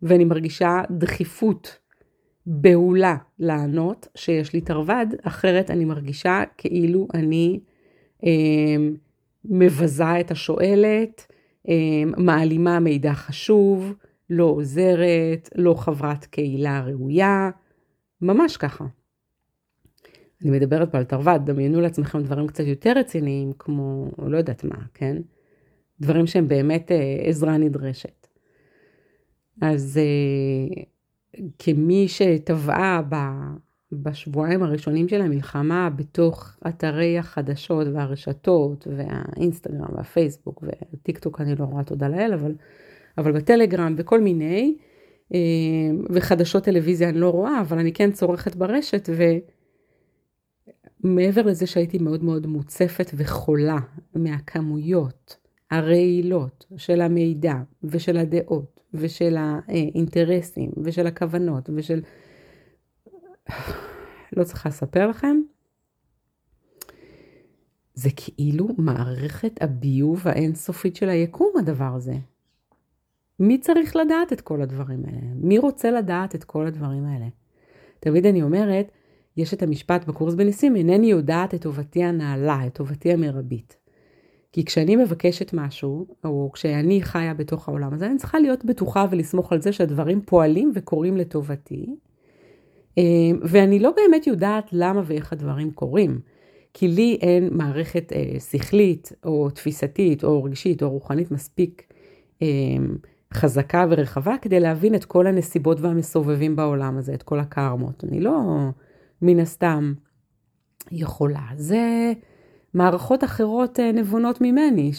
ואני 0.02 0.24
מרגישה 0.24 0.82
דחיפות 0.90 1.78
בהולה 2.46 3.16
לענות 3.38 4.08
שיש 4.14 4.52
לי 4.52 4.60
תרווד, 4.60 5.14
אחרת 5.22 5.70
אני 5.70 5.84
מרגישה 5.84 6.42
כאילו 6.58 7.08
אני 7.14 7.60
אה, 8.24 8.76
מבזה 9.48 10.20
את 10.20 10.30
השואלת, 10.30 11.26
אמ, 11.68 12.12
מעלימה 12.16 12.80
מידע 12.80 13.12
חשוב, 13.12 13.94
לא 14.30 14.44
עוזרת, 14.44 15.48
לא 15.54 15.74
חברת 15.74 16.24
קהילה 16.24 16.80
ראויה, 16.80 17.50
ממש 18.22 18.56
ככה. 18.56 18.84
אני 20.42 20.50
מדברת 20.50 20.92
פה 20.92 20.98
על 20.98 21.04
תרווד, 21.04 21.50
דמיינו 21.50 21.80
לעצמכם 21.80 22.22
דברים 22.22 22.46
קצת 22.46 22.64
יותר 22.66 22.92
רציניים, 22.96 23.52
כמו 23.58 24.10
לא 24.18 24.36
יודעת 24.36 24.64
מה, 24.64 24.76
כן? 24.94 25.16
דברים 26.00 26.26
שהם 26.26 26.48
באמת 26.48 26.92
אה, 26.92 27.16
עזרה 27.22 27.56
נדרשת. 27.56 28.26
אז 29.60 30.00
אה, 30.02 30.84
כמי 31.58 32.08
שטבעה 32.08 33.02
בשבועיים 33.92 34.62
הראשונים 34.62 35.08
של 35.08 35.20
המלחמה 35.20 35.90
בתוך 35.96 36.56
אתרי 36.68 37.18
החדשות 37.18 37.86
והרשתות 37.94 38.86
והאינסטגרם 38.96 39.96
והפייסבוק 39.96 40.64
וטיק 40.92 41.18
טוק 41.18 41.40
אני 41.40 41.54
לא 41.54 41.64
רואה 41.64 41.84
תודה 41.84 42.08
לאל, 42.08 42.32
אבל, 42.34 42.54
אבל 43.18 43.32
בטלגרם 43.32 43.94
וכל 43.98 44.20
מיני, 44.20 44.76
אה, 45.34 45.38
וחדשות 46.10 46.64
טלוויזיה 46.64 47.08
אני 47.08 47.18
לא 47.18 47.30
רואה, 47.30 47.60
אבל 47.60 47.78
אני 47.78 47.92
כן 47.92 48.12
צורכת 48.12 48.56
ברשת 48.56 49.08
ומעבר 51.04 51.42
לזה 51.42 51.66
שהייתי 51.66 51.98
מאוד 51.98 52.24
מאוד 52.24 52.46
מוצפת 52.46 53.10
וחולה 53.14 53.78
מהכמויות 54.14 55.36
הרעילות 55.70 56.66
של 56.76 57.00
המידע 57.00 57.54
ושל 57.84 58.16
הדעות 58.16 58.80
ושל 58.94 59.36
האינטרסים 59.38 60.70
ושל 60.84 61.06
הכוונות 61.06 61.70
ושל... 61.74 62.00
לא 64.36 64.44
צריכה 64.44 64.68
לספר 64.68 65.06
לכם. 65.06 65.36
זה 67.94 68.10
כאילו 68.16 68.68
מערכת 68.78 69.62
הביוב 69.62 70.28
האינסופית 70.28 70.96
של 70.96 71.08
היקום 71.08 71.52
הדבר 71.58 71.94
הזה. 71.94 72.14
מי 73.40 73.58
צריך 73.58 73.96
לדעת 73.96 74.32
את 74.32 74.40
כל 74.40 74.62
הדברים 74.62 75.04
האלה? 75.06 75.26
מי 75.34 75.58
רוצה 75.58 75.90
לדעת 75.90 76.34
את 76.34 76.44
כל 76.44 76.66
הדברים 76.66 77.04
האלה? 77.04 77.26
תמיד 78.00 78.26
אני 78.26 78.42
אומרת, 78.42 78.92
יש 79.36 79.54
את 79.54 79.62
המשפט 79.62 80.04
בקורס 80.04 80.34
בניסים, 80.34 80.76
אינני 80.76 81.06
יודעת 81.06 81.54
את 81.54 81.62
טובתי 81.62 82.04
הנעלה, 82.04 82.66
את 82.66 82.74
טובתי 82.74 83.12
המרבית. 83.12 83.76
כי 84.52 84.64
כשאני 84.64 84.96
מבקשת 84.96 85.50
משהו, 85.52 86.06
או 86.24 86.50
כשאני 86.52 87.02
חיה 87.02 87.34
בתוך 87.34 87.68
העולם 87.68 87.94
הזה, 87.94 88.06
אני 88.06 88.18
צריכה 88.18 88.38
להיות 88.38 88.64
בטוחה 88.64 89.06
ולסמוך 89.10 89.52
על 89.52 89.60
זה 89.60 89.72
שהדברים 89.72 90.22
פועלים 90.22 90.72
וקורים 90.74 91.16
לטובתי, 91.16 91.96
ואני 93.42 93.78
לא 93.78 93.90
באמת 93.96 94.26
יודעת 94.26 94.68
למה 94.72 95.02
ואיך 95.04 95.32
הדברים 95.32 95.70
קורים. 95.70 96.20
כי 96.74 96.88
לי 96.88 97.18
אין 97.20 97.48
מערכת 97.52 98.12
אה, 98.12 98.40
שכלית 98.40 99.12
או 99.24 99.50
תפיסתית 99.50 100.24
או 100.24 100.44
רגשית 100.44 100.82
או 100.82 100.90
רוחנית 100.90 101.30
מספיק 101.30 101.92
אה, 102.42 102.46
חזקה 103.34 103.86
ורחבה 103.90 104.34
כדי 104.42 104.60
להבין 104.60 104.94
את 104.94 105.04
כל 105.04 105.26
הנסיבות 105.26 105.80
והמסובבים 105.80 106.56
בעולם 106.56 106.98
הזה, 106.98 107.14
את 107.14 107.22
כל 107.22 107.40
הקרמות. 107.40 108.04
אני 108.04 108.20
לא 108.20 108.40
מן 109.22 109.40
הסתם 109.40 109.92
יכולה. 110.92 111.46
זה 111.56 112.12
מערכות 112.74 113.24
אחרות 113.24 113.80
אה, 113.80 113.92
נבונות 113.92 114.40
ממני, 114.40 114.92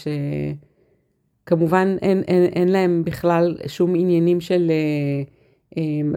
שכמובן 1.45 1.95
אין, 2.01 2.23
אין, 2.27 2.43
אין 2.43 2.69
להם 2.69 3.03
בכלל 3.05 3.57
שום 3.67 3.95
עניינים 3.95 4.41
של... 4.41 4.71
אה, 4.71 5.38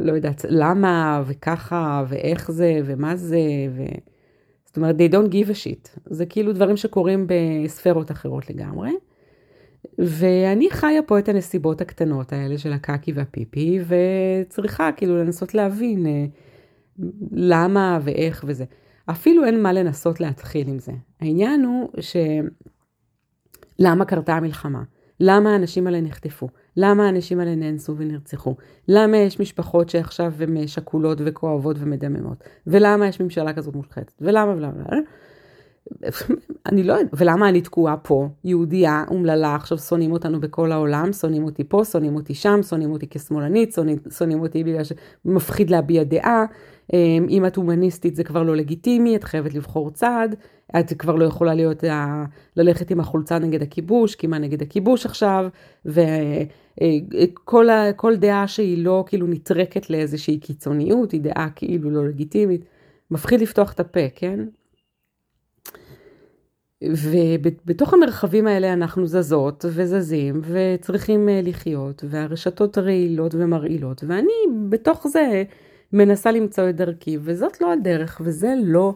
לא 0.00 0.12
יודעת 0.12 0.44
למה 0.48 1.22
וככה 1.26 2.04
ואיך 2.08 2.50
זה 2.50 2.80
ומה 2.84 3.16
זה. 3.16 3.40
ו... 3.76 3.82
זאת 4.66 4.76
אומרת, 4.76 4.96
they 4.96 5.12
don't 5.12 5.32
give 5.32 5.50
a 5.50 5.64
shit. 5.64 5.98
זה 6.06 6.26
כאילו 6.26 6.52
דברים 6.52 6.76
שקורים 6.76 7.26
בספרות 7.26 8.10
אחרות 8.10 8.50
לגמרי. 8.50 8.90
ואני 9.98 10.70
חיה 10.70 11.02
פה 11.02 11.18
את 11.18 11.28
הנסיבות 11.28 11.80
הקטנות 11.80 12.32
האלה 12.32 12.58
של 12.58 12.72
הקקי 12.72 13.12
והפיפי, 13.12 13.78
וצריכה 13.86 14.92
כאילו 14.92 15.16
לנסות 15.18 15.54
להבין 15.54 16.06
אה, 16.06 16.24
למה 17.32 17.98
ואיך 18.02 18.44
וזה. 18.46 18.64
אפילו 19.06 19.44
אין 19.44 19.62
מה 19.62 19.72
לנסות 19.72 20.20
להתחיל 20.20 20.68
עם 20.68 20.78
זה. 20.78 20.92
העניין 21.20 21.64
הוא 21.64 21.88
ש... 22.00 22.16
למה 23.78 24.04
קרתה 24.04 24.34
המלחמה? 24.34 24.82
למה 25.20 25.52
האנשים 25.52 25.86
האלה 25.86 26.00
נחטפו? 26.00 26.48
למה 26.76 27.06
האנשים 27.06 27.40
האלה 27.40 27.54
נאנסו 27.54 27.96
ונרצחו? 27.96 28.54
למה 28.88 29.16
יש 29.16 29.40
משפחות 29.40 29.88
שעכשיו 29.88 30.32
הן 30.40 30.66
שכולות 30.66 31.18
וכואבות 31.24 31.76
ומדממות? 31.80 32.44
ולמה 32.66 33.08
יש 33.08 33.20
ממשלה 33.20 33.52
כזאת 33.52 33.74
מושחתת? 33.74 34.12
ולמה 34.20 34.52
ולמה? 34.56 34.82
אני 36.68 36.82
לא 36.82 36.92
יודעת, 36.92 37.20
ולמה 37.20 37.48
אני 37.48 37.60
תקועה 37.60 37.96
פה, 37.96 38.28
יהודייה, 38.44 39.04
אומללה, 39.08 39.54
עכשיו 39.54 39.78
שונאים 39.78 40.12
אותנו 40.12 40.40
בכל 40.40 40.72
העולם, 40.72 41.12
שונאים 41.12 41.44
אותי 41.44 41.64
פה, 41.64 41.84
שונאים 41.84 42.14
אותי 42.14 42.34
שם, 42.34 42.62
שונאים 42.62 42.92
אותי 42.92 43.06
כשמאלנית, 43.10 43.76
שונאים 44.18 44.40
אותי 44.40 44.64
בגלל 44.64 44.82
שמפחיד 44.84 45.70
להביע 45.70 46.04
דעה, 46.04 46.44
אמ, 46.92 47.26
אם 47.28 47.46
את 47.46 47.56
הומניסטית 47.56 48.16
זה 48.16 48.24
כבר 48.24 48.42
לא 48.42 48.56
לגיטימי, 48.56 49.16
את 49.16 49.24
חייבת 49.24 49.54
לבחור 49.54 49.90
צד, 49.90 50.28
את 50.78 50.92
כבר 50.98 51.14
לא 51.14 51.24
יכולה 51.24 51.54
להיות, 51.54 51.84
ללכת 52.56 52.90
עם 52.90 53.00
החולצה 53.00 53.38
נגד 53.38 53.62
הכיבוש, 53.62 54.14
כי 54.14 54.26
מה 54.26 54.38
נגד 54.38 54.62
הכיבוש 54.62 55.06
עכשיו, 55.06 55.48
וכל 55.86 56.00
כל 57.96 58.16
דעה 58.16 58.48
שהיא 58.48 58.84
לא 58.84 59.04
כאילו 59.06 59.26
נטרקת 59.26 59.90
לאיזושהי 59.90 60.38
קיצוניות, 60.38 61.12
היא 61.12 61.20
דעה 61.20 61.48
כאילו 61.56 61.90
לא 61.90 62.08
לגיטימית. 62.08 62.64
מפחיד 63.10 63.40
לפתוח 63.40 63.72
את 63.72 63.80
הפה, 63.80 64.08
כן? 64.14 64.40
ובתוך 66.82 67.94
המרחבים 67.94 68.46
האלה 68.46 68.72
אנחנו 68.72 69.06
זזות 69.06 69.64
וזזים 69.68 70.40
וצריכים 70.44 71.28
אה, 71.28 71.40
לחיות, 71.42 72.04
והרשתות 72.08 72.78
רעילות 72.78 73.34
ומרעילות, 73.34 74.04
ואני 74.06 74.32
בתוך 74.68 75.06
זה 75.08 75.42
מנסה 75.92 76.30
למצוא 76.30 76.68
את 76.68 76.76
דרכי, 76.76 77.18
וזאת 77.20 77.60
לא 77.60 77.72
הדרך, 77.72 78.20
וזה 78.24 78.54
לא 78.64 78.94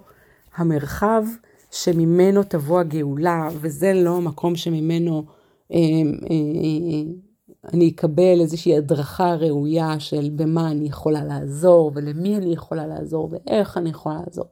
המרחב 0.57 1.25
שממנו 1.71 2.43
תבוא 2.43 2.81
הגאולה, 2.81 3.49
וזה 3.61 3.93
לא 3.95 4.17
המקום 4.17 4.57
שממנו 4.57 5.25
אה, 5.73 5.79
אה, 5.79 5.81
אה, 6.31 7.13
אני 7.75 7.89
אקבל 7.89 8.41
איזושהי 8.41 8.77
הדרכה 8.77 9.35
ראויה 9.35 10.01
של 10.01 10.31
במה 10.37 10.71
אני 10.71 10.89
יכולה 10.89 11.25
לעזור, 11.25 11.93
ולמי 11.95 12.37
אני 12.37 12.53
יכולה 12.53 12.87
לעזור, 12.87 13.29
ואיך 13.33 13.77
אני 13.79 13.91
יכולה 13.91 14.21
לעזור. 14.27 14.47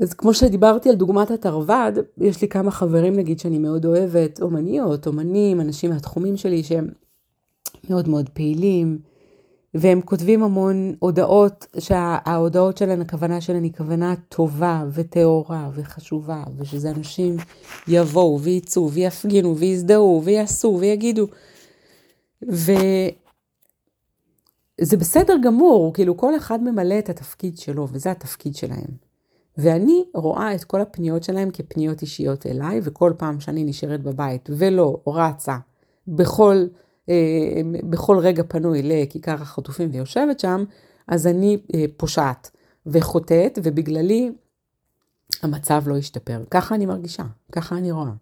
אז 0.00 0.14
כמו 0.14 0.34
שדיברתי 0.34 0.90
על 0.90 0.94
דוגמת 0.94 1.30
התרווד, 1.30 1.98
יש 2.18 2.42
לי 2.42 2.48
כמה 2.48 2.70
חברים 2.70 3.16
נגיד 3.16 3.38
שאני 3.38 3.58
מאוד 3.58 3.86
אוהבת, 3.86 4.42
אומניות, 4.42 5.06
אומנים, 5.06 5.60
אנשים 5.60 5.90
מהתחומים 5.90 6.36
שלי 6.36 6.62
שהם 6.62 6.88
מאוד 7.90 8.08
מאוד 8.08 8.28
פעילים, 8.28 8.98
והם 9.74 10.00
כותבים 10.00 10.42
המון 10.42 10.94
הודעות, 10.98 11.66
שההודעות 11.78 12.76
שלהם, 12.76 13.00
הכוונה 13.00 13.40
שלהם 13.40 13.62
היא 13.62 13.72
כוונה 13.76 14.14
טובה 14.28 14.84
וטהורה 14.92 15.70
וחשובה, 15.74 16.44
ושזה 16.56 16.90
אנשים 16.90 17.36
יבואו 17.88 18.40
ויצאו 18.40 18.90
ויפגינו 18.90 19.56
ויזדהו 19.56 20.22
ויעשו 20.24 20.76
ויגידו. 20.80 21.26
וזה 22.42 23.10
בסדר 24.98 25.36
גמור, 25.42 25.94
כאילו 25.94 26.16
כל 26.16 26.36
אחד 26.36 26.62
ממלא 26.62 26.98
את 26.98 27.08
התפקיד 27.08 27.58
שלו, 27.58 27.88
וזה 27.92 28.10
התפקיד 28.10 28.54
שלהם. 28.54 29.12
ואני 29.58 30.04
רואה 30.14 30.54
את 30.54 30.64
כל 30.64 30.80
הפניות 30.80 31.22
שלהם 31.24 31.50
כפניות 31.50 32.02
אישיות 32.02 32.46
אליי, 32.46 32.80
וכל 32.82 33.12
פעם 33.16 33.40
שאני 33.40 33.64
נשארת 33.64 34.02
בבית 34.02 34.50
ולא 34.52 35.02
רצה 35.06 35.56
בכל, 36.08 36.66
בכל 37.90 38.18
רגע 38.18 38.42
פנוי 38.48 38.82
לכיכר 38.82 39.34
החטופים 39.34 39.88
ויושבת 39.92 40.40
שם, 40.40 40.64
אז 41.08 41.26
אני 41.26 41.58
אה, 41.74 41.84
פושעת 41.96 42.50
וחוטאת, 42.86 43.58
ובגללי 43.62 44.32
המצב 45.42 45.82
לא 45.86 45.98
ישתפר. 45.98 46.44
ככה 46.50 46.74
אני 46.74 46.86
מרגישה, 46.86 47.22
ככה 47.52 47.76
אני 47.76 47.92
רואה. 47.92 48.12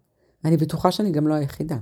אני 0.45 0.57
בטוחה 0.57 0.91
שאני 0.91 1.11
גם 1.11 1.27
לא 1.27 1.33
היחידה. 1.33 1.77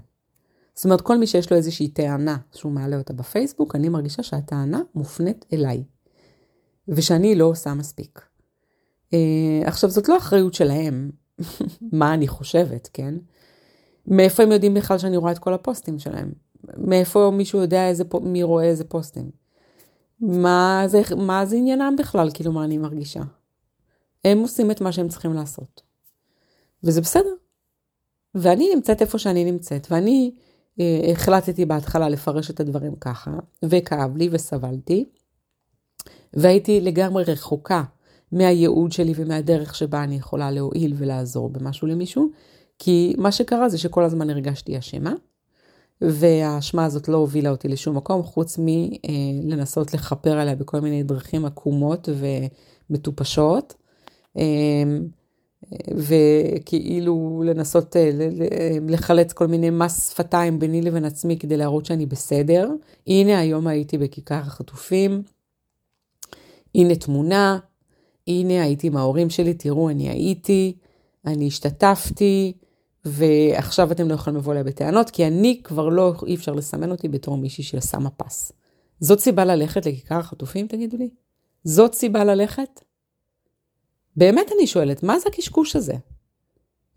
זאת 0.76 0.86
אומרת, 0.86 1.02
כל 1.02 1.18
מי 1.18 1.28
שיש 1.28 1.52
לו 1.52 1.58
איזושהי 1.58 1.88
טענה 1.88 2.38
שהוא 2.52 2.72
מעלה 2.72 2.98
אותה 2.98 3.14
בפייסבוק, 3.14 3.76
אני 3.76 3.90
מרגישה 3.90 4.24
שהטענה 4.24 4.82
מופנית 4.96 5.46
אליי, 5.54 5.84
ושאני 6.88 7.36
לא 7.36 7.46
עושה 7.46 7.74
מספיק. 7.74 8.22
Uh, 9.12 9.14
עכשיו, 9.66 9.90
זאת 9.90 10.10
לא 10.10 10.18
אחריות 10.18 10.54
שלהם, 10.54 11.12
מה 12.00 12.14
אני 12.14 12.28
חושבת, 12.28 12.90
כן? 12.94 13.16
מאיפה 14.08 14.44
הם 14.44 14.52
יודעים 14.52 14.74
בכלל 14.74 14.98
שאני 14.98 15.18
רואה 15.18 15.32
את 15.32 15.40
כל 15.40 15.54
הפוסטים 15.54 16.00
שלהם? 16.00 16.32
מאיפה 16.78 17.32
מישהו 17.34 17.60
יודע 17.60 17.88
איזה, 17.88 18.04
מי 18.22 18.44
רואה 18.44 18.64
איזה 18.64 18.84
פוסטים? 18.84 19.32
מה 20.20 20.84
זה, 20.88 21.02
מה 21.18 21.46
זה 21.46 21.56
עניינם 21.56 21.96
בכלל, 22.00 22.30
כאילו, 22.34 22.52
מה 22.52 22.64
אני 22.64 22.78
מרגישה? 22.78 23.22
הם 24.26 24.40
עושים 24.40 24.72
את 24.72 24.82
מה 24.82 24.92
שהם 24.92 25.08
צריכים 25.08 25.34
לעשות. 25.34 25.82
וזה 26.84 27.02
בסדר. 27.02 27.34
ואני 28.36 28.76
נמצאת 28.76 29.02
איפה 29.02 29.18
שאני 29.18 29.52
נמצאת, 29.52 29.88
ואני 29.92 30.32
אה, 30.80 31.12
החלטתי 31.12 31.66
בהתחלה 31.66 32.10
לפרש 32.10 32.50
את 32.50 32.60
הדברים 32.60 32.96
ככה, 32.96 33.32
וכאב 33.66 34.18
לי 34.18 34.30
וסבלתי, 34.32 35.06
והייתי 36.34 36.82
לגמרי 36.82 37.24
רחוקה 37.24 37.84
מהייעוד 38.32 38.92
שלי 38.92 39.14
ומהדרך 39.16 39.76
שבה 39.76 40.04
אני 40.04 40.16
יכולה 40.16 40.52
להועיל 40.52 40.94
ולעזור 40.98 41.50
במשהו 41.50 41.88
למישהו, 41.88 42.30
כי 42.80 43.16
מה 43.18 43.32
שקרה 43.32 43.70
זה 43.70 43.78
שכל 43.78 44.04
הזמן 44.04 44.30
הרגשתי 44.30 44.80
אשמה, 44.80 45.14
והאשמה 46.02 46.86
הזאת 46.86 47.08
לא 47.08 47.18
הובילה 47.18 47.50
אותי 47.50 47.68
לשום 47.68 47.98
מקום, 47.98 48.24
חוץ 48.24 48.60
מלנסות 49.44 49.94
לכפר 49.94 50.40
עליה 50.40 50.56
בכל 50.56 50.80
מיני 50.80 51.04
דרכים 51.04 51.46
עקומות 51.46 52.10
ומטופשות, 52.90 53.74
אמ, 54.36 55.08
וכאילו 55.96 57.44
לנסות 57.46 57.96
אה, 57.96 58.12
לחלץ 58.88 59.34
כל 59.34 59.48
מיני 59.48 59.70
מס 59.70 60.10
שפתיים 60.10 60.60
ביני 60.60 60.82
לבין 60.82 61.06
עצמי 61.06 61.38
כדי 61.38 61.58
להראות 61.58 61.86
שאני 61.86 62.06
בסדר. 62.06 62.70
הנה 63.08 63.40
היום 63.40 63.68
הייתי 63.68 63.98
בכיכר 63.98 64.36
החטופים, 64.36 65.22
הנה 66.76 66.96
תמונה, 66.96 67.60
הנה 68.28 68.64
הייתי 68.64 68.88
עם 68.88 68.98
ההורים 68.98 69.30
שלי, 69.30 69.54
תראו, 69.54 69.90
אני 69.90 70.10
הייתי, 70.10 70.76
אני 71.26 71.48
השתתפתי, 71.48 72.54
ועכשיו 73.06 73.92
אתם 73.92 74.10
לא 74.10 74.14
יכולים 74.14 74.38
לבוא 74.38 74.54
אליי 74.54 74.64
בטענות, 74.64 75.10
כי 75.10 75.28
אני 75.28 75.62
כבר 75.64 75.90
לא, 75.90 76.14
אי 76.28 76.36
אפשר 76.36 76.54
לסמן 76.54 76.92
אותי 76.92 77.08
בתור 77.08 77.38
מישהי 77.38 77.64
ששמה 77.64 78.10
פס. 78.10 78.52
זאת 79.00 79.20
סיבה 79.20 79.46
ללכת 79.46 79.86
לכיכר 79.86 80.16
החטופים, 80.16 80.68
תגידו 80.68 80.98
לי? 80.98 81.10
זאת 81.64 81.94
סיבה 81.94 82.24
ללכת? 82.24 82.82
באמת 84.16 84.52
אני 84.58 84.68
שואלת, 84.68 85.04
מה 85.04 85.20
זה 85.20 85.30
הקשקוש 85.30 85.76
הזה? 85.76 85.94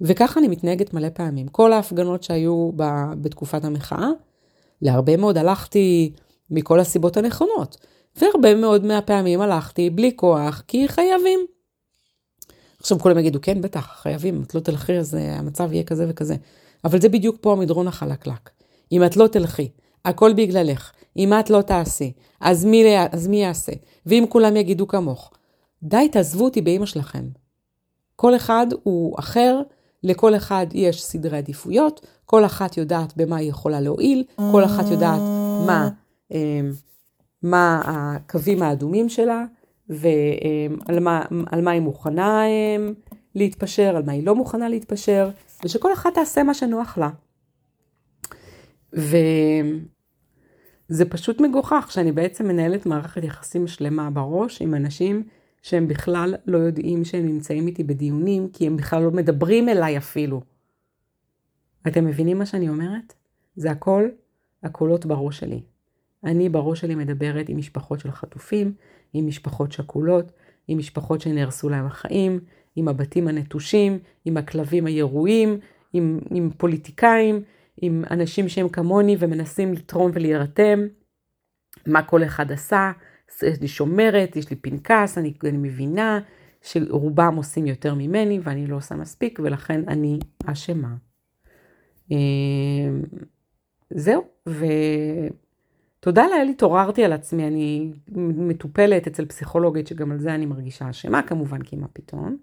וככה 0.00 0.40
אני 0.40 0.48
מתנהגת 0.48 0.94
מלא 0.94 1.08
פעמים. 1.08 1.48
כל 1.48 1.72
ההפגנות 1.72 2.22
שהיו 2.22 2.70
ב, 2.76 2.84
בתקופת 3.20 3.64
המחאה, 3.64 4.08
להרבה 4.82 5.16
מאוד 5.16 5.38
הלכתי 5.38 6.12
מכל 6.50 6.80
הסיבות 6.80 7.16
הנכונות. 7.16 7.76
והרבה 8.16 8.54
מאוד 8.54 8.84
מהפעמים 8.84 9.40
הלכתי 9.40 9.90
בלי 9.90 10.12
כוח, 10.16 10.62
כי 10.68 10.88
חייבים. 10.88 11.40
עכשיו 12.82 12.98
כולם 12.98 13.18
יגידו, 13.18 13.38
כן, 13.42 13.62
בטח, 13.62 13.86
חייבים, 14.02 14.42
את 14.42 14.54
לא 14.54 14.60
תלכי, 14.60 14.98
אז 14.98 15.14
אה, 15.14 15.38
המצב 15.38 15.72
יהיה 15.72 15.82
כזה 15.82 16.06
וכזה. 16.08 16.36
אבל 16.84 17.00
זה 17.00 17.08
בדיוק 17.08 17.36
פה 17.40 17.52
המדרון 17.52 17.88
החלקלק. 17.88 18.50
אם 18.92 19.04
את 19.04 19.16
לא 19.16 19.26
תלכי, 19.26 19.68
הכל 20.04 20.32
בגללך. 20.32 20.92
אם 21.16 21.32
את 21.40 21.50
לא 21.50 21.62
תעשי, 21.62 22.12
אז 22.40 22.64
מי, 22.64 22.98
אז 23.12 23.28
מי 23.28 23.42
יעשה? 23.42 23.72
ואם 24.06 24.24
כולם 24.28 24.56
יגידו 24.56 24.88
כמוך. 24.88 25.32
די, 25.82 26.08
תעזבו 26.12 26.44
אותי 26.44 26.60
באמא 26.60 26.86
שלכם. 26.86 27.28
כל 28.16 28.36
אחד 28.36 28.66
הוא 28.82 29.18
אחר, 29.18 29.60
לכל 30.02 30.36
אחד 30.36 30.66
יש 30.72 31.02
סדרי 31.04 31.38
עדיפויות, 31.38 32.06
כל 32.24 32.44
אחת 32.44 32.76
יודעת 32.76 33.16
במה 33.16 33.36
היא 33.36 33.50
יכולה 33.50 33.80
להועיל, 33.80 34.24
כל 34.36 34.64
אחת 34.64 34.84
יודעת 34.90 35.20
מה... 35.66 35.88
אה, 36.32 36.60
מה 37.42 37.82
הקווים 37.84 38.62
האדומים 38.62 39.08
שלה, 39.08 39.44
ועל 39.88 41.00
מה, 41.00 41.24
מה 41.62 41.70
היא 41.70 41.80
מוכנה 41.80 42.46
אמ, 42.46 42.92
להתפשר, 43.34 43.96
על 43.96 44.02
מה 44.02 44.12
היא 44.12 44.26
לא 44.26 44.34
מוכנה 44.34 44.68
להתפשר, 44.68 45.30
ושכל 45.64 45.92
אחת 45.92 46.14
תעשה 46.14 46.42
מה 46.42 46.54
שנוח 46.54 46.98
לה. 46.98 47.10
וזה 48.92 49.74
פשוט 51.10 51.40
מגוחך 51.40 51.88
שאני 51.90 52.12
בעצם 52.12 52.48
מנהלת 52.48 52.86
מערכת 52.86 53.24
יחסים 53.24 53.66
שלמה 53.66 54.10
בראש 54.10 54.62
עם 54.62 54.74
אנשים 54.74 55.22
שהם 55.62 55.88
בכלל 55.88 56.34
לא 56.46 56.58
יודעים 56.58 57.04
שהם 57.04 57.26
נמצאים 57.26 57.66
איתי 57.66 57.84
בדיונים, 57.84 58.48
כי 58.52 58.66
הם 58.66 58.76
בכלל 58.76 59.02
לא 59.02 59.10
מדברים 59.10 59.68
אליי 59.68 59.98
אפילו. 59.98 60.40
אתם 61.86 62.04
מבינים 62.04 62.38
מה 62.38 62.46
שאני 62.46 62.68
אומרת? 62.68 63.14
זה 63.56 63.70
הכל 63.70 64.08
הקולות 64.62 65.06
בראש 65.06 65.38
שלי. 65.38 65.62
אני 66.24 66.48
בראש 66.48 66.80
שלי 66.80 66.94
מדברת 66.94 67.48
עם 67.48 67.56
משפחות 67.56 68.00
של 68.00 68.10
חטופים, 68.10 68.74
עם 69.12 69.26
משפחות 69.26 69.72
שכולות, 69.72 70.32
עם 70.68 70.78
משפחות 70.78 71.20
שנהרסו 71.20 71.68
להם 71.68 71.86
החיים, 71.86 72.40
עם 72.76 72.88
הבתים 72.88 73.28
הנטושים, 73.28 73.98
עם 74.24 74.36
הכלבים 74.36 74.86
הירועים, 74.86 75.58
עם, 75.92 76.20
עם 76.30 76.50
פוליטיקאים, 76.56 77.42
עם 77.76 78.04
אנשים 78.10 78.48
שהם 78.48 78.68
כמוני 78.68 79.16
ומנסים 79.18 79.72
לתרום 79.72 80.10
ולהירתם, 80.14 80.80
מה 81.86 82.02
כל 82.02 82.24
אחד 82.24 82.52
עשה, 82.52 82.92
יש 83.42 83.60
לי 83.60 83.68
שומרת, 83.68 84.36
יש 84.36 84.50
לי 84.50 84.56
פנקס, 84.56 85.18
אני, 85.18 85.32
אני 85.44 85.58
מבינה 85.58 86.20
שרובם 86.62 87.34
עושים 87.36 87.66
יותר 87.66 87.94
ממני 87.94 88.40
ואני 88.42 88.66
לא 88.66 88.76
עושה 88.76 88.94
מספיק 88.94 89.40
ולכן 89.42 89.88
אני 89.88 90.18
אשמה. 90.46 90.94
אמ, 92.10 93.02
זהו, 93.90 94.24
ותודה 96.02 96.26
לאל 96.26 96.48
התעוררתי 96.48 97.04
על 97.04 97.12
עצמי, 97.12 97.46
אני 97.46 97.92
מטופלת 98.16 99.06
אצל 99.06 99.26
פסיכולוגית 99.26 99.86
שגם 99.86 100.12
על 100.12 100.18
זה 100.18 100.34
אני 100.34 100.46
מרגישה 100.46 100.90
אשמה, 100.90 101.22
כמובן 101.22 101.62
כי 101.62 101.76
מה 101.76 101.86
פתאום. 101.92 102.36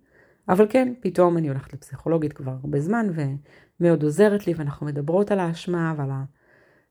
אבל 0.50 0.66
כן, 0.70 0.94
פתאום 1.00 1.38
אני 1.38 1.48
הולכת 1.48 1.74
לפסיכולוגית 1.74 2.34
כבר 2.34 2.52
הרבה 2.52 2.80
זמן 2.80 3.08
ומאוד 3.80 4.04
עוזרת 4.04 4.48
לי 4.48 4.54
ואנחנו 4.54 4.86
מדברות 4.86 5.32
על 5.32 5.40
האשמה 5.40 5.94
ועל 5.98 6.12
ה... 6.12 6.24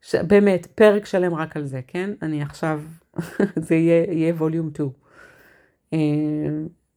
ש... 0.00 0.14
באמת, 0.14 0.66
פרק 0.66 1.06
שלם 1.06 1.34
רק 1.34 1.56
על 1.56 1.64
זה, 1.64 1.80
כן? 1.86 2.10
אני 2.22 2.42
עכשיו, 2.42 2.82
זה 3.66 3.74
יהיה, 3.74 4.12
יהיה 4.12 4.34
ווליום 4.34 4.70
2. 4.74 4.88
אה, 5.92 5.98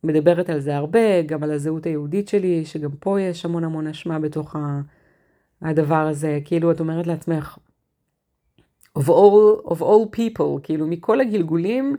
מדברת 0.04 0.50
על 0.50 0.60
זה 0.60 0.76
הרבה, 0.76 1.22
גם 1.22 1.44
על 1.44 1.52
הזהות 1.52 1.86
היהודית 1.86 2.28
שלי, 2.28 2.66
שגם 2.66 2.92
פה 3.00 3.22
יש 3.22 3.46
המון 3.46 3.64
המון 3.64 3.88
אשמה 3.88 4.20
בתוך 4.20 4.56
הדבר 5.62 6.08
הזה. 6.08 6.40
כאילו, 6.46 6.72
את 6.72 6.80
אומרת 6.80 7.08
לעצמך, 7.08 7.58
of 9.00 9.02
all, 9.02 9.72
of 9.72 9.82
all 9.82 10.18
people, 10.18 10.60
כאילו, 10.64 10.88
מכל 10.88 11.22
הגלגולים, 11.22 11.98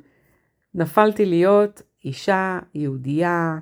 נפלתי 0.75 1.27
להיות 1.27 1.83
אישה 2.05 2.59
יהודייה 2.75 3.59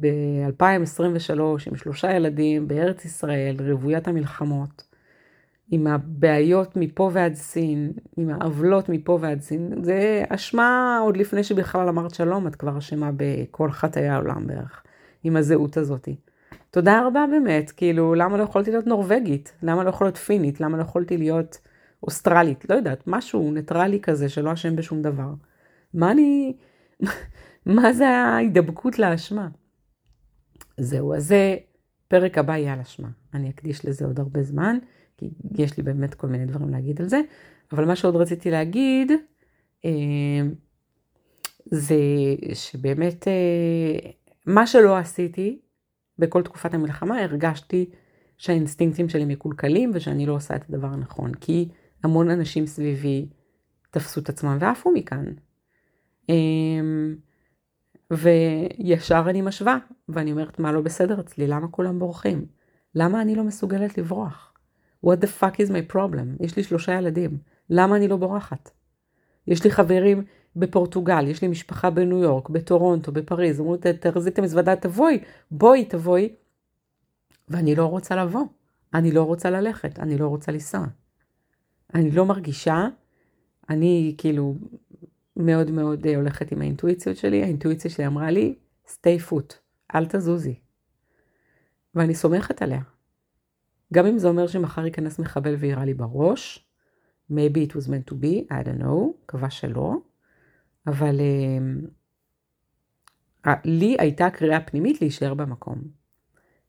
ב-2023 0.00 1.40
עם 1.66 1.76
שלושה 1.76 2.12
ילדים 2.12 2.68
בארץ 2.68 3.04
ישראל, 3.04 3.56
רוויית 3.70 4.08
המלחמות. 4.08 4.90
עם 5.70 5.86
הבעיות 5.86 6.76
מפה 6.76 7.10
ועד 7.12 7.34
סין, 7.34 7.92
עם 8.16 8.30
העוולות 8.30 8.88
מפה 8.88 9.18
ועד 9.20 9.40
סין, 9.40 9.72
זה 9.82 10.24
אשמה 10.28 10.98
עוד 11.02 11.16
לפני 11.16 11.44
שבכלל 11.44 11.88
אמרת 11.88 12.14
שלום, 12.14 12.46
את 12.46 12.56
כבר 12.56 12.78
אשמה 12.78 13.10
בכל 13.16 13.70
חטאי 13.70 14.08
העולם 14.08 14.46
בערך, 14.46 14.82
עם 15.24 15.36
הזהות 15.36 15.76
הזאת. 15.76 16.08
תודה 16.70 17.06
רבה 17.06 17.24
באמת, 17.30 17.70
כאילו, 17.70 18.14
למה 18.14 18.36
לא 18.36 18.42
יכולתי 18.42 18.70
להיות 18.70 18.86
נורבגית? 18.86 19.52
למה 19.62 19.84
לא 19.84 19.88
יכולתי 19.88 20.04
להיות 20.04 20.16
פינית? 20.16 20.60
למה 20.60 20.76
לא 20.76 20.82
יכולתי 20.82 21.16
להיות 21.16 21.58
אוסטרלית? 22.02 22.70
לא 22.70 22.74
יודעת, 22.74 23.02
משהו 23.06 23.52
ניטרלי 23.52 24.00
כזה 24.00 24.28
שלא 24.28 24.52
אשם 24.52 24.76
בשום 24.76 25.02
דבר. 25.02 25.34
מה 25.94 26.10
אני... 26.10 26.56
מה 27.66 27.92
זה 27.92 28.08
ההידבקות 28.08 28.98
לאשמה? 28.98 29.48
זהו, 30.76 31.14
אז 31.14 31.26
זה 31.26 31.56
פרק 32.08 32.38
הבא 32.38 32.56
יהיה 32.56 32.72
על 32.72 32.80
אשמה. 32.80 33.08
אני 33.34 33.50
אקדיש 33.50 33.86
לזה 33.86 34.04
עוד 34.04 34.20
הרבה 34.20 34.42
זמן. 34.42 34.78
כי 35.20 35.30
יש 35.58 35.76
לי 35.76 35.82
באמת 35.82 36.14
כל 36.14 36.26
מיני 36.26 36.46
דברים 36.46 36.70
להגיד 36.70 37.00
על 37.00 37.08
זה, 37.08 37.20
אבל 37.72 37.84
מה 37.84 37.96
שעוד 37.96 38.16
רציתי 38.16 38.50
להגיד, 38.50 39.12
אה, 39.84 39.90
זה 41.66 41.96
שבאמת 42.54 43.28
אה, 43.28 44.10
מה 44.46 44.66
שלא 44.66 44.96
עשיתי 44.96 45.58
בכל 46.18 46.42
תקופת 46.42 46.74
המלחמה, 46.74 47.22
הרגשתי 47.22 47.90
שהאינסטינקטים 48.38 49.08
שלי 49.08 49.24
מקולקלים 49.24 49.90
ושאני 49.94 50.26
לא 50.26 50.32
עושה 50.32 50.56
את 50.56 50.64
הדבר 50.68 50.86
הנכון, 50.86 51.34
כי 51.34 51.68
המון 52.02 52.30
אנשים 52.30 52.66
סביבי 52.66 53.26
תפסו 53.90 54.20
את 54.20 54.28
עצמם 54.28 54.58
ועפו 54.60 54.90
מכאן. 54.90 55.24
אה, 56.30 56.34
וישר 58.10 59.24
אני 59.28 59.42
משווה, 59.42 59.78
ואני 60.08 60.32
אומרת, 60.32 60.58
מה 60.58 60.72
לא 60.72 60.80
בסדר 60.80 61.20
אצלי? 61.20 61.46
למה 61.46 61.68
כולם 61.68 61.98
בורחים? 61.98 62.46
למה 62.94 63.22
אני 63.22 63.34
לא 63.34 63.44
מסוגלת 63.44 63.98
לברוח? 63.98 64.50
what 65.06 65.18
the 65.20 65.26
fuck 65.26 65.56
is 65.56 65.70
my 65.70 65.92
problem? 65.92 66.44
יש 66.44 66.56
לי 66.56 66.62
שלושה 66.62 66.92
ילדים, 66.92 67.38
למה 67.70 67.96
אני 67.96 68.08
לא 68.08 68.16
בורחת? 68.16 68.70
יש 69.46 69.64
לי 69.64 69.70
חברים 69.70 70.24
בפורטוגל, 70.56 71.26
יש 71.28 71.42
לי 71.42 71.48
משפחה 71.48 71.90
בניו 71.90 72.18
יורק, 72.18 72.48
בטורונטו, 72.48 73.12
בפריז, 73.12 73.60
אמרו, 73.60 73.76
תרזיתם 74.00 74.42
מזוודה, 74.42 74.76
תבואי, 74.76 75.18
בואי, 75.50 75.84
תבואי. 75.84 76.34
ואני 77.48 77.74
לא 77.74 77.86
רוצה 77.86 78.16
לבוא, 78.16 78.44
אני 78.94 79.12
לא 79.12 79.22
רוצה 79.22 79.50
ללכת, 79.50 79.98
אני 79.98 80.18
לא 80.18 80.28
רוצה 80.28 80.52
לנסוע. 80.52 80.86
אני 81.94 82.10
לא 82.10 82.26
מרגישה, 82.26 82.88
אני 83.70 84.14
כאילו 84.18 84.54
מאוד 85.36 85.70
מאוד 85.70 86.06
אה, 86.06 86.16
הולכת 86.16 86.52
עם 86.52 86.60
האינטואיציות 86.60 87.16
שלי, 87.16 87.42
האינטואיציה 87.42 87.90
שלי 87.90 88.06
אמרה 88.06 88.30
לי, 88.30 88.54
stay 88.86 89.30
foot, 89.30 89.54
אל 89.94 90.06
תזוזי. 90.06 90.54
ואני 91.94 92.14
סומכת 92.14 92.62
עליה. 92.62 92.80
גם 93.94 94.06
אם 94.06 94.18
זה 94.18 94.28
אומר 94.28 94.46
שמחר 94.46 94.84
ייכנס 94.84 95.18
מחבל 95.18 95.54
ויירה 95.58 95.84
לי 95.84 95.94
בראש, 95.94 96.66
maybe 97.30 97.68
it 97.68 97.72
was 97.72 97.86
meant 97.86 98.10
to 98.10 98.14
be, 98.14 98.52
I 98.52 98.64
don't 98.64 98.82
know, 98.82 99.22
מקווה 99.24 99.50
שלא, 99.50 99.96
אבל 100.86 101.20
uh, 103.46 103.50
לי 103.64 103.96
הייתה 103.98 104.30
קריאה 104.30 104.60
פנימית 104.60 105.00
להישאר 105.00 105.34
במקום. 105.34 105.78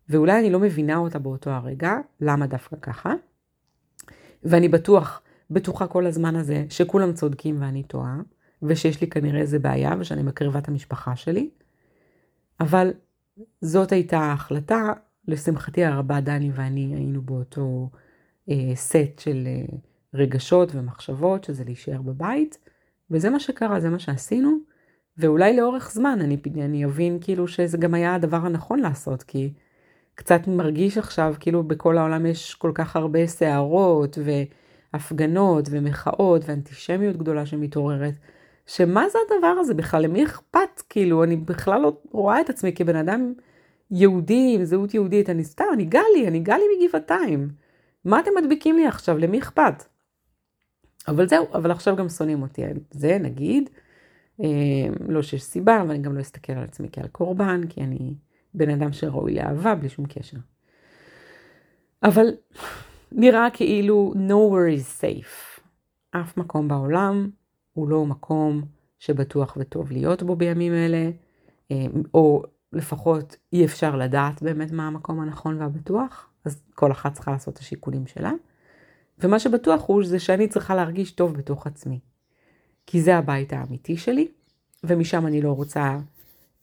ואולי 0.09 0.39
אני 0.39 0.49
לא 0.49 0.59
מבינה 0.59 0.97
אותה 0.97 1.19
באותו 1.19 1.49
הרגע, 1.49 1.93
למה 2.21 2.47
דווקא 2.47 2.75
ככה, 2.81 3.13
ואני 4.43 4.69
בטוח, 4.69 5.21
בטוחה 5.51 5.87
כל 5.87 6.05
הזמן 6.05 6.35
הזה, 6.35 6.65
שכולם 6.69 7.13
צודקים 7.13 7.61
ואני 7.61 7.83
טועה, 7.83 8.17
ושיש 8.63 9.01
לי 9.01 9.07
כנראה 9.07 9.39
איזה 9.39 9.59
בעיה 9.59 9.95
ושאני 9.99 10.23
מקריבה 10.23 10.59
את 10.59 10.67
המשפחה 10.67 11.15
שלי, 11.15 11.49
אבל 12.59 12.91
זאת 13.61 13.91
הייתה 13.91 14.19
ההחלטה, 14.19 14.93
לשמחתי 15.27 15.85
הרבה 15.85 16.21
דני 16.21 16.51
ואני 16.53 16.95
היינו 16.95 17.21
באותו 17.21 17.89
אה, 18.49 18.71
סט 18.75 19.19
של 19.19 19.43
אה, 19.47 19.77
רגשות 20.13 20.75
ומחשבות, 20.75 21.43
שזה 21.43 21.63
להישאר 21.63 22.01
בבית, 22.01 22.57
וזה 23.11 23.29
מה 23.29 23.39
שקרה, 23.39 23.79
זה 23.79 23.89
מה 23.89 23.99
שעשינו, 23.99 24.57
ואולי 25.17 25.57
לאורך 25.57 25.91
זמן 25.91 26.19
אני, 26.21 26.37
אני 26.57 26.85
אבין 26.85 27.17
כאילו 27.21 27.47
שזה 27.47 27.77
גם 27.77 27.93
היה 27.93 28.15
הדבר 28.15 28.37
הנכון 28.37 28.79
לעשות, 28.79 29.23
כי 29.23 29.53
קצת 30.15 30.47
מרגיש 30.47 30.97
עכשיו 30.97 31.33
כאילו 31.39 31.63
בכל 31.63 31.97
העולם 31.97 32.25
יש 32.25 32.55
כל 32.55 32.71
כך 32.75 32.95
הרבה 32.95 33.27
סערות 33.27 34.17
והפגנות 34.93 35.67
ומחאות 35.71 36.41
ואנטישמיות 36.45 37.17
גדולה 37.17 37.45
שמתעוררת. 37.45 38.13
שמה 38.65 39.09
זה 39.09 39.19
הדבר 39.25 39.47
הזה 39.47 39.73
בכלל? 39.73 40.01
למי 40.03 40.23
אכפת? 40.23 40.81
כאילו, 40.89 41.23
אני 41.23 41.35
בכלל 41.35 41.81
לא 41.81 41.97
רואה 42.11 42.41
את 42.41 42.49
עצמי 42.49 42.73
כבן 42.73 42.95
אדם 42.95 43.33
יהודי 43.91 44.51
עם 44.55 44.63
זהות 44.63 44.93
יהודית, 44.93 45.29
אני 45.29 45.43
סתם, 45.43 45.65
אני 45.73 45.85
גלי, 45.85 46.27
אני 46.27 46.39
גלי 46.39 46.63
מגבעתיים. 46.79 47.49
מה 48.05 48.19
אתם 48.19 48.31
מדביקים 48.37 48.75
לי 48.75 48.87
עכשיו? 48.87 49.17
למי 49.17 49.39
אכפת? 49.39 49.83
אבל 51.07 51.27
זהו, 51.27 51.47
אבל 51.53 51.71
עכשיו 51.71 51.95
גם 51.95 52.09
שונאים 52.09 52.41
אותי 52.41 52.63
על 52.63 52.77
זה, 52.91 53.17
נגיד. 53.19 53.69
אה, 54.43 54.47
לא 55.07 55.21
שיש 55.21 55.43
סיבה, 55.43 55.81
אבל 55.81 55.89
אני 55.89 55.99
גם 55.99 56.15
לא 56.15 56.21
אסתכל 56.21 56.53
על 56.53 56.63
עצמי 56.63 56.87
כעל 56.91 57.07
קורבן, 57.07 57.61
כי 57.69 57.81
אני 57.81 58.13
בן 58.53 58.69
אדם 58.69 58.93
שראוי 58.93 59.33
לאהבה 59.33 59.75
בלי 59.75 59.89
שום 59.89 60.05
קשר. 60.05 60.37
אבל 62.03 62.27
נראה 63.11 63.47
כאילו 63.53 64.13
nowhere 64.15 64.79
is 64.79 65.01
safe. 65.01 65.61
אף 66.11 66.37
מקום 66.37 66.67
בעולם 66.67 67.29
הוא 67.73 67.89
לא 67.89 68.05
מקום 68.05 68.61
שבטוח 68.99 69.57
וטוב 69.59 69.91
להיות 69.91 70.23
בו 70.23 70.35
בימים 70.35 70.73
אלה, 70.73 71.09
אה, 71.71 71.85
או 72.13 72.43
לפחות 72.73 73.35
אי 73.53 73.65
אפשר 73.65 73.95
לדעת 73.95 74.43
באמת 74.43 74.71
מה 74.71 74.87
המקום 74.87 75.19
הנכון 75.19 75.61
והבטוח, 75.61 76.29
אז 76.45 76.61
כל 76.75 76.91
אחת 76.91 77.13
צריכה 77.13 77.31
לעשות 77.31 77.53
את 77.53 77.59
השיקולים 77.59 78.07
שלה. 78.07 78.31
ומה 79.19 79.39
שבטוח 79.39 79.83
הוא 79.85 80.03
זה 80.05 80.19
שאני 80.19 80.47
צריכה 80.47 80.75
להרגיש 80.75 81.11
טוב 81.11 81.33
בתוך 81.33 81.67
עצמי. 81.67 81.99
כי 82.85 83.01
זה 83.01 83.17
הבית 83.17 83.53
האמיתי 83.53 83.97
שלי, 83.97 84.27
ומשם 84.83 85.27
אני 85.27 85.41
לא 85.41 85.51
רוצה 85.51 85.97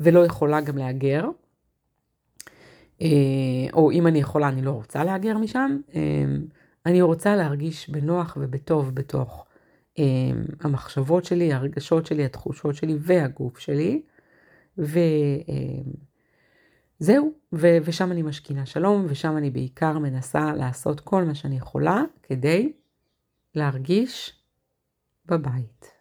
ולא 0.01 0.27
יכולה 0.27 0.61
גם 0.61 0.79
להגר. 0.79 1.25
אה, 3.03 3.07
או 3.73 3.91
אם 3.91 4.07
אני 4.07 4.19
יכולה, 4.19 4.49
אני 4.49 4.63
לא 4.63 4.71
רוצה 4.71 5.05
להגר 5.05 5.39
משם. 5.39 5.79
אה, 5.95 6.25
אני 6.87 7.03
רוצה 7.03 7.37
להרגיש 7.37 7.91
בנוח 7.91 8.37
ובטוב 8.41 8.95
בתוך 8.95 9.47
אה, 9.99 10.05
המחשבות 10.61 11.25
שלי, 11.25 11.53
הרגשות 11.53 12.07
שלי, 12.07 12.25
התחושות 12.25 12.75
שלי 12.75 12.97
והגוף 13.01 13.59
שלי. 13.59 14.03
וזהו, 14.79 14.93
ו- 17.53 17.79
ושם 17.85 18.13
אני 18.13 18.23
משכינה 18.23 18.67
שלום, 18.67 19.07
ושם 19.09 19.37
אני 19.37 19.51
בעיקר 19.51 19.99
מנסה 19.99 20.53
לעשות 20.55 21.01
כל 21.01 21.25
מה 21.25 21.35
שאני 21.35 21.57
יכולה 21.57 22.03
כדי 22.23 22.73
להרגיש 23.55 24.43
בבית 25.27 25.93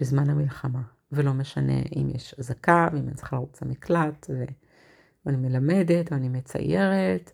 בזמן 0.00 0.30
המלחמה. 0.30 0.82
ולא 1.12 1.32
משנה 1.32 1.78
אם 1.96 2.10
יש 2.14 2.34
אזעקה, 2.38 2.88
ואם 2.92 3.08
אני 3.08 3.14
צריכה 3.14 3.36
לרוץ 3.36 3.62
למקלט, 3.62 4.26
ו... 4.30 4.44
ואני 5.26 5.36
מלמדת, 5.36 6.12
או 6.12 6.16
אני 6.16 6.28
מציירת, 6.28 7.32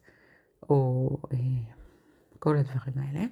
או 0.70 1.08
אה, 1.32 1.38
כל 2.38 2.56
הדברים 2.56 2.94
האלה. 2.96 3.24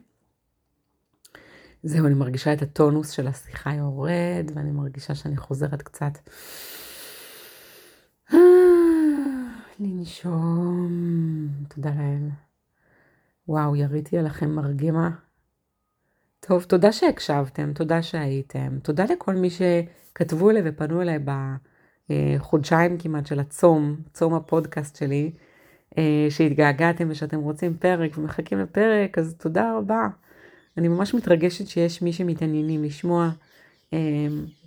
זהו, 1.82 2.06
אני 2.06 2.14
מרגישה 2.14 2.52
את 2.52 2.62
הטונוס 2.62 3.10
של 3.10 3.28
השיחה 3.28 3.74
יורד, 3.74 4.50
ואני 4.54 4.70
מרגישה 4.70 5.14
שאני 5.14 5.36
חוזרת 5.36 5.82
קצת 5.82 6.18
לנשום. 9.80 11.48
תודה 11.68 11.90
לאל. 11.90 12.28
וואו, 13.48 13.76
יריתי 13.76 14.18
עליכם 14.18 14.50
מרגמה. 14.50 15.10
טוב, 16.40 16.62
תודה 16.62 16.92
שהקשבתם, 16.92 17.72
תודה 17.72 18.02
שהייתם. 18.02 18.78
תודה 18.82 19.04
לכל 19.04 19.34
מי 19.34 19.48
שכתבו 19.50 20.50
אליי 20.50 20.62
ופנו 20.64 21.02
אליי 21.02 21.18
בחודשיים 22.10 22.98
כמעט 22.98 23.26
של 23.26 23.40
הצום, 23.40 23.96
צום 24.12 24.34
הפודקאסט 24.34 24.96
שלי, 24.96 25.32
אה, 25.98 26.26
שהתגעגעתם 26.30 27.08
ושאתם 27.10 27.40
רוצים 27.40 27.76
פרק 27.76 28.18
ומחכים 28.18 28.58
לפרק, 28.58 29.18
אז 29.18 29.34
תודה 29.38 29.76
רבה. 29.78 30.08
אני 30.76 30.88
ממש 30.88 31.14
מתרגשת 31.14 31.66
שיש 31.66 32.02
מי 32.02 32.12
שמתעניינים 32.12 32.84
לשמוע. 32.84 33.30
אה, 33.92 33.98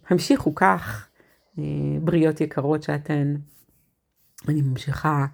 המשיכו 0.09 0.55
כך, 0.55 1.07
אה, 1.59 1.63
בריאות 2.01 2.41
יקרות 2.41 2.83
שאתן. 2.83 3.35
אני 4.47 4.61
ממשיכה 4.61 5.25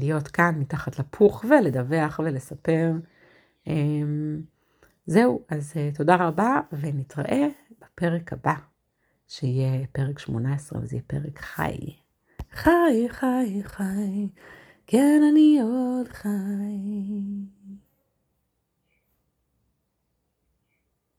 להיות 0.00 0.28
כאן 0.28 0.54
מתחת 0.58 0.98
לפוך 0.98 1.44
ולדווח 1.44 2.20
ולספר. 2.24 2.92
זהו, 5.06 5.42
אז 5.48 5.74
תודה 5.94 6.16
רבה 6.16 6.60
ונתראה 6.72 7.48
בפרק 7.80 8.32
הבא, 8.32 8.54
שיהיה 9.28 9.86
פרק 9.92 10.18
18 10.18 10.80
וזה 10.82 10.96
יהיה 10.96 11.02
פרק 11.06 11.38
חי. 11.38 11.78
חי, 12.52 13.08
חי, 13.08 13.62
חי, 13.64 14.28
כן 14.86 15.20
אני 15.32 15.60
עוד 15.62 16.08
חי. 16.08 17.57